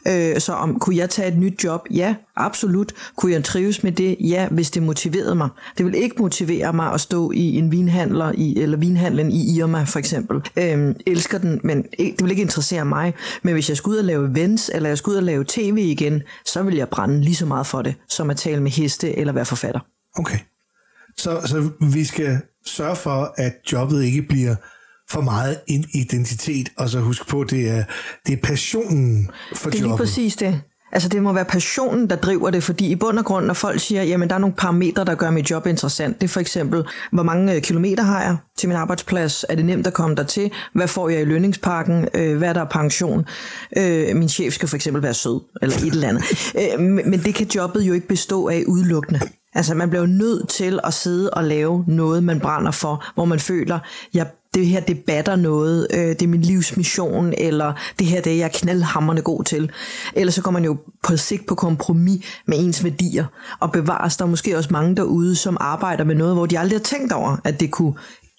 Øh, 0.09 0.41
så 0.41 0.53
om, 0.53 0.79
kunne 0.79 0.97
jeg 0.97 1.11
tage 1.11 1.29
et 1.29 1.39
nyt 1.39 1.65
job? 1.65 1.87
Ja, 1.91 2.15
absolut. 2.37 2.93
Kunne 3.17 3.33
jeg 3.33 3.45
trives 3.45 3.83
med 3.83 3.93
det? 3.93 4.17
Ja, 4.21 4.49
hvis 4.51 4.71
det 4.71 4.83
motiverede 4.83 5.35
mig. 5.35 5.49
Det 5.79 5.87
vil 5.87 5.95
ikke 5.95 6.17
motivere 6.19 6.73
mig 6.73 6.93
at 6.93 7.01
stå 7.01 7.31
i 7.31 7.57
en 7.57 7.73
vinhandler 7.73 8.33
i, 8.35 8.59
eller 8.59 8.77
vinhandlen 8.77 9.33
i 9.33 9.57
Irma 9.57 9.85
for 9.85 9.99
eksempel. 9.99 10.43
Øh, 10.57 10.95
elsker 11.07 11.39
den, 11.39 11.61
men 11.65 11.83
det 11.99 12.23
vil 12.23 12.31
ikke 12.31 12.43
interessere 12.43 12.85
mig. 12.85 13.15
Men 13.43 13.53
hvis 13.55 13.69
jeg 13.69 13.77
skulle 13.77 13.95
ud 13.95 13.99
og 13.99 14.05
lave 14.05 14.31
events, 14.31 14.71
eller 14.75 14.89
jeg 14.89 14.99
skulle 14.99 15.13
ud 15.13 15.19
og 15.19 15.25
lave 15.25 15.45
tv 15.49 15.77
igen, 15.79 16.23
så 16.47 16.63
vil 16.63 16.75
jeg 16.75 16.89
brænde 16.89 17.21
lige 17.21 17.37
så 17.37 17.47
meget 17.47 17.67
for 17.67 17.83
det, 17.83 17.95
som 18.09 18.31
at 18.31 18.37
tale 18.37 18.63
med 18.63 18.71
heste 18.71 19.19
eller 19.19 19.33
være 19.33 19.45
forfatter. 19.45 19.81
Okay. 20.17 20.39
Så, 21.17 21.41
så 21.47 21.71
vi 21.93 22.05
skal 22.05 22.39
sørge 22.67 22.97
for, 22.97 23.35
at 23.37 23.53
jobbet 23.73 24.05
ikke 24.05 24.23
bliver 24.23 24.55
for 25.11 25.21
meget 25.21 25.61
en 25.67 25.85
identitet, 25.95 26.69
og 26.77 26.89
så 26.89 27.01
husk 27.01 27.29
på, 27.29 27.45
det 27.45 27.69
er, 27.69 27.85
det 28.27 28.33
er 28.33 28.43
passionen 28.43 29.31
for 29.55 29.71
det 29.71 29.79
er 29.79 29.83
jobbet. 29.83 29.99
lige 29.99 30.07
præcis 30.07 30.37
det. 30.37 30.61
Altså 30.95 31.09
det 31.09 31.23
må 31.23 31.33
være 31.33 31.45
passionen, 31.45 32.11
der 32.11 32.17
driver 32.17 32.51
det, 32.51 32.63
fordi 32.63 32.87
i 32.87 32.95
bund 32.95 33.19
og 33.19 33.25
grund, 33.25 33.47
når 33.47 33.55
folk 33.55 33.81
siger, 33.81 34.03
jamen 34.03 34.29
der 34.29 34.35
er 34.35 34.39
nogle 34.39 34.55
parametre, 34.55 35.05
der 35.05 35.15
gør 35.15 35.31
mit 35.31 35.51
job 35.51 35.67
interessant, 35.67 36.21
det 36.21 36.25
er 36.25 36.29
for 36.29 36.41
eksempel, 36.41 36.85
hvor 37.13 37.23
mange 37.23 37.55
øh, 37.55 37.63
kilometer 37.63 38.03
har 38.03 38.23
jeg 38.23 38.37
til 38.59 38.69
min 38.69 38.77
arbejdsplads, 38.77 39.45
er 39.49 39.55
det 39.55 39.65
nemt 39.65 39.87
at 39.87 39.93
komme 39.93 40.17
der 40.17 40.23
til, 40.23 40.51
hvad 40.73 40.89
får 40.89 41.09
jeg 41.09 41.21
i 41.21 41.25
lønningspakken, 41.25 42.09
øh, 42.15 42.37
hvad 42.37 42.49
er 42.49 42.53
der 42.53 42.65
pension, 42.65 43.27
øh, 43.77 44.17
min 44.17 44.29
chef 44.29 44.55
skal 44.55 44.69
for 44.69 44.77
eksempel 44.77 45.03
være 45.03 45.15
sød, 45.15 45.41
eller 45.63 45.77
et 45.77 45.93
eller 45.93 46.09
andet. 46.09 46.25
men 47.11 47.21
det 47.21 47.35
kan 47.35 47.47
jobbet 47.47 47.83
jo 47.83 47.93
ikke 47.93 48.09
bestå 48.09 48.49
af 48.49 48.65
udelukkende. 48.67 49.21
Altså 49.55 49.75
man 49.75 49.91
bliver 49.91 50.03
jo 50.03 50.07
nødt 50.07 50.49
til 50.49 50.81
at 50.85 50.95
sidde 50.95 51.31
og 51.31 51.45
lave 51.45 51.85
noget, 51.89 52.25
man 52.25 52.41
brænder 52.41 52.71
for, 52.71 53.05
hvor 53.15 53.25
man 53.25 53.41
føler, 53.41 53.79
jeg 54.15 54.27
det 54.55 54.67
her 54.67 54.81
debatter 54.81 55.37
noget, 55.37 55.87
øh, 55.95 55.99
det 55.99 56.23
er 56.23 56.27
min 56.27 56.41
livsmission, 56.41 57.35
eller 57.39 57.73
det 57.99 58.07
her 58.07 58.21
det 58.21 58.33
er 58.33 58.37
jeg 58.37 58.53
knaldhammerne 58.53 59.23
god 59.23 59.45
til. 59.45 59.71
Ellers 60.15 60.35
så 60.35 60.43
går 60.43 60.51
man 60.51 60.65
jo 60.65 60.77
på 61.03 61.17
sigt 61.17 61.47
på 61.47 61.55
kompromis 61.55 62.27
med 62.47 62.59
ens 62.61 62.85
værdier, 62.85 63.25
og 63.61 63.73
bevares 63.73 64.17
der 64.17 64.27
måske 64.27 64.57
også 64.57 64.69
mange 64.73 64.97
derude, 64.97 65.37
som 65.37 65.57
arbejder 65.61 66.05
med 66.05 66.15
noget, 66.15 66.35
hvor 66.35 66.47
de 66.47 66.59
aldrig 66.59 66.79
har 66.79 66.85
tænkt 66.85 67.13
over, 67.13 67.37
at 67.45 67.61
det 67.61 67.71
kunne 67.71 67.95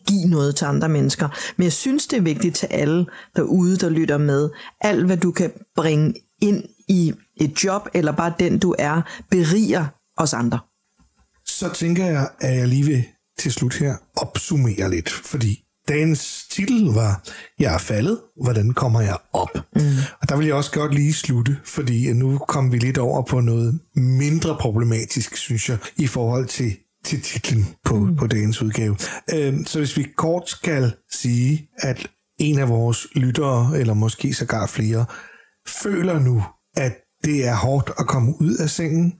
give 0.07 0.27
noget 0.29 0.55
til 0.55 0.65
andre 0.65 0.89
mennesker. 0.89 1.29
Men 1.57 1.63
jeg 1.63 1.73
synes, 1.73 2.07
det 2.07 2.17
er 2.17 2.21
vigtigt 2.21 2.55
til 2.55 2.67
alle 2.71 3.05
derude, 3.35 3.77
der 3.77 3.89
lytter 3.89 4.17
med. 4.17 4.49
Alt, 4.81 5.05
hvad 5.05 5.17
du 5.17 5.31
kan 5.31 5.51
bringe 5.75 6.13
ind 6.41 6.63
i 6.87 7.13
et 7.37 7.63
job, 7.63 7.89
eller 7.93 8.11
bare 8.11 8.33
den, 8.39 8.59
du 8.59 8.75
er, 8.79 9.01
beriger 9.29 9.85
os 10.17 10.33
andre. 10.33 10.59
Så 11.59 11.73
tænker 11.73 12.05
jeg, 12.05 12.29
at 12.39 12.57
jeg 12.57 12.67
lige 12.67 12.85
vil 12.85 13.03
til 13.39 13.53
slut 13.53 13.75
her 13.75 13.95
opsummere 14.15 14.89
lidt, 14.89 15.09
fordi 15.09 15.61
Dagens 15.87 16.47
titel 16.51 16.85
var 16.85 17.23
Jeg 17.59 17.73
er 17.73 17.77
faldet, 17.77 18.21
hvordan 18.43 18.73
kommer 18.73 19.01
jeg 19.01 19.17
op? 19.33 19.49
Mm. 19.75 19.81
Og 20.21 20.29
der 20.29 20.37
vil 20.37 20.45
jeg 20.45 20.55
også 20.55 20.71
godt 20.71 20.93
lige 20.93 21.13
slutte, 21.13 21.57
fordi 21.65 22.13
nu 22.13 22.37
kom 22.37 22.71
vi 22.71 22.77
lidt 22.77 22.97
over 22.97 23.21
på 23.21 23.39
noget 23.39 23.79
mindre 23.95 24.57
problematisk, 24.59 25.37
synes 25.37 25.69
jeg, 25.69 25.77
i 25.97 26.07
forhold 26.07 26.47
til, 26.47 26.77
til 27.05 27.21
titlen 27.21 27.65
på, 27.85 27.95
mm. 27.99 28.15
på 28.15 28.27
dagens 28.27 28.61
udgave. 28.61 28.97
Øhm, 29.33 29.65
så 29.65 29.79
hvis 29.79 29.97
vi 29.97 30.07
kort 30.17 30.49
skal 30.49 30.93
sige, 31.11 31.69
at 31.77 32.07
en 32.39 32.59
af 32.59 32.69
vores 32.69 33.07
lyttere, 33.15 33.79
eller 33.79 33.93
måske 33.93 34.33
sågar 34.33 34.67
flere, 34.67 35.05
føler 35.67 36.19
nu, 36.19 36.43
at 36.75 36.93
det 37.23 37.47
er 37.47 37.55
hårdt 37.55 37.91
at 37.99 38.07
komme 38.07 38.41
ud 38.41 38.55
af 38.55 38.69
sengen, 38.69 39.13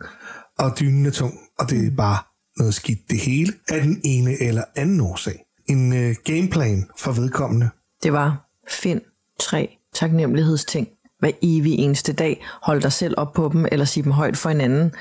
og 0.60 0.80
dynen 0.80 1.06
er 1.06 1.12
tung, 1.12 1.40
og 1.60 1.70
det 1.70 1.88
er 1.88 1.92
bare 1.92 2.18
noget 2.58 2.74
skidt 2.74 3.10
det 3.10 3.20
hele, 3.20 3.54
af 3.68 3.82
den 3.82 4.02
ene 4.04 4.42
eller 4.42 4.64
anden 4.76 5.02
årsag 5.02 5.46
en 5.68 5.94
øh, 5.94 6.16
gameplan 6.24 6.90
for 6.98 7.12
vedkommende? 7.12 7.70
Det 8.04 8.14
var 8.14 8.50
find 8.70 9.02
tre 9.40 9.78
taknemmelighedsting 9.94 10.88
hver 11.20 11.32
evig 11.42 11.80
eneste 11.80 12.14
dag. 12.14 12.46
Hold 12.62 12.82
dig 12.82 12.94
selv 12.94 13.14
op 13.18 13.34
på 13.34 13.50
dem, 13.54 13.66
eller 13.72 13.86
sig 13.86 14.04
dem 14.04 14.12
højt 14.12 14.38
for 14.38 14.50
hinanden. 14.50 14.92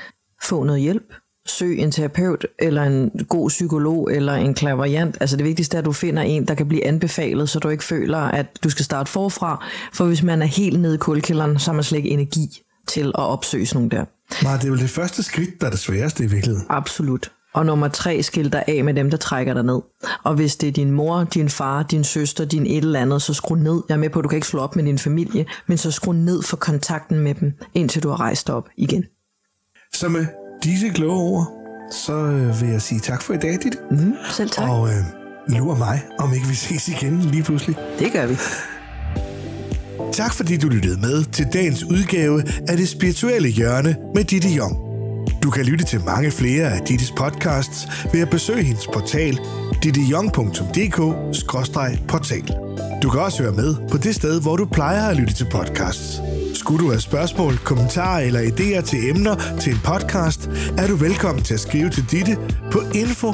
Få 0.43 0.63
noget 0.63 0.81
hjælp. 0.81 1.13
Søg 1.47 1.79
en 1.79 1.91
terapeut, 1.91 2.45
eller 2.59 2.83
en 2.83 3.11
god 3.29 3.49
psykolog, 3.49 4.13
eller 4.13 4.33
en 4.33 4.53
klaverjant. 4.53 5.17
Altså 5.19 5.37
det 5.37 5.45
vigtigste 5.45 5.77
er, 5.77 5.79
at 5.79 5.85
du 5.85 5.91
finder 5.91 6.23
en, 6.23 6.47
der 6.47 6.53
kan 6.55 6.67
blive 6.67 6.85
anbefalet, 6.85 7.49
så 7.49 7.59
du 7.59 7.69
ikke 7.69 7.83
føler, 7.83 8.17
at 8.17 8.63
du 8.63 8.69
skal 8.69 8.85
starte 8.85 9.11
forfra. 9.11 9.65
For 9.93 10.05
hvis 10.05 10.23
man 10.23 10.41
er 10.41 10.45
helt 10.45 10.79
nede 10.79 10.95
i 10.95 10.97
kulkælderen, 10.97 11.59
så 11.59 11.71
har 11.71 11.75
man 11.75 11.83
slet 11.83 11.97
ikke 11.97 12.09
energi 12.09 12.61
til 12.87 13.07
at 13.07 13.15
opsøge 13.15 13.65
sådan 13.65 13.77
nogle 13.77 13.89
der. 13.97 14.05
Nej, 14.43 14.57
det 14.57 14.65
er 14.65 14.71
vel 14.71 14.79
det 14.79 14.89
første 14.89 15.23
skridt, 15.23 15.61
der 15.61 15.67
er 15.67 15.71
det 15.71 15.79
sværeste 15.79 16.23
i 16.23 16.27
virkeligheden. 16.27 16.65
Absolut. 16.69 17.31
Og 17.53 17.65
nummer 17.65 17.87
tre, 17.87 18.23
skil 18.23 18.53
dig 18.53 18.63
af 18.67 18.83
med 18.83 18.93
dem, 18.93 19.09
der 19.09 19.17
trækker 19.17 19.53
dig 19.53 19.63
ned. 19.63 19.81
Og 20.23 20.33
hvis 20.33 20.55
det 20.55 20.69
er 20.69 20.71
din 20.71 20.91
mor, 20.91 21.23
din 21.23 21.49
far, 21.49 21.83
din 21.83 22.03
søster, 22.03 22.45
din 22.45 22.65
et 22.65 22.77
eller 22.77 22.99
andet, 22.99 23.21
så 23.21 23.33
skru 23.33 23.55
ned. 23.55 23.81
Jeg 23.89 23.95
er 23.95 23.99
med 23.99 24.09
på, 24.09 24.19
at 24.19 24.23
du 24.23 24.29
kan 24.29 24.35
ikke 24.35 24.47
slå 24.47 24.59
op 24.59 24.75
med 24.75 24.83
din 24.83 24.99
familie, 24.99 25.45
men 25.67 25.77
så 25.77 25.91
skru 25.91 26.11
ned 26.11 26.43
for 26.43 26.57
kontakten 26.57 27.19
med 27.19 27.35
dem, 27.35 27.53
indtil 27.73 28.03
du 28.03 28.09
har 28.09 28.19
rejst 28.19 28.49
op 28.49 28.69
igen. 28.77 29.05
Så 29.93 30.09
med 30.09 30.25
disse 30.63 30.89
kloge 30.89 31.19
ord, 31.19 31.51
så 31.91 32.13
øh, 32.13 32.61
vil 32.61 32.69
jeg 32.69 32.81
sige 32.81 32.99
tak 32.99 33.21
for 33.21 33.33
i 33.33 33.37
dag, 33.37 33.57
Ditte. 33.63 33.77
Mm, 33.91 34.13
selv 34.31 34.49
tak. 34.49 34.69
Og 34.69 34.87
øh, 34.87 35.03
lurer 35.47 35.77
mig, 35.77 36.03
om 36.19 36.33
ikke 36.33 36.47
vi 36.47 36.55
ses 36.55 36.87
igen 36.87 37.19
lige 37.21 37.43
pludselig. 37.43 37.75
Det 37.99 38.11
gør 38.11 38.25
vi. 38.25 38.35
Tak 40.15 40.33
fordi 40.33 40.57
du 40.57 40.67
lyttede 40.67 41.01
med 41.01 41.23
til 41.23 41.47
dagens 41.53 41.83
udgave 41.83 42.43
af 42.67 42.77
det 42.77 42.89
spirituelle 42.89 43.49
hjørne 43.49 43.95
med 44.15 44.23
Ditte 44.23 44.49
Jong. 44.49 44.77
Du 45.43 45.49
kan 45.49 45.65
lytte 45.65 45.85
til 45.85 46.01
mange 46.05 46.31
flere 46.31 46.73
af 46.73 46.81
Dittes 46.81 47.11
podcasts 47.11 47.87
ved 48.13 48.21
at 48.21 48.29
besøge 48.29 48.63
hendes 48.63 48.87
portal 48.93 49.39
dittejong.dk-portal. 49.83 52.47
Du 53.03 53.09
kan 53.09 53.21
også 53.21 53.43
høre 53.43 53.53
med 53.53 53.75
på 53.91 53.97
det 53.97 54.15
sted, 54.15 54.41
hvor 54.41 54.55
du 54.55 54.65
plejer 54.65 55.07
at 55.07 55.17
lytte 55.17 55.33
til 55.33 55.47
podcasts. 55.51 56.21
Skulle 56.53 56.85
du 56.85 56.89
have 56.89 57.01
spørgsmål, 57.01 57.57
kommentarer 57.57 58.19
eller 58.19 58.41
idéer 58.41 58.81
til 58.81 59.09
emner 59.09 59.35
til 59.59 59.73
en 59.73 59.79
podcast, 59.83 60.49
er 60.77 60.87
du 60.87 60.95
velkommen 60.95 61.43
til 61.43 61.53
at 61.53 61.59
skrive 61.59 61.89
til 61.89 62.05
Ditte 62.11 62.37
på 62.71 62.79
info 62.93 63.33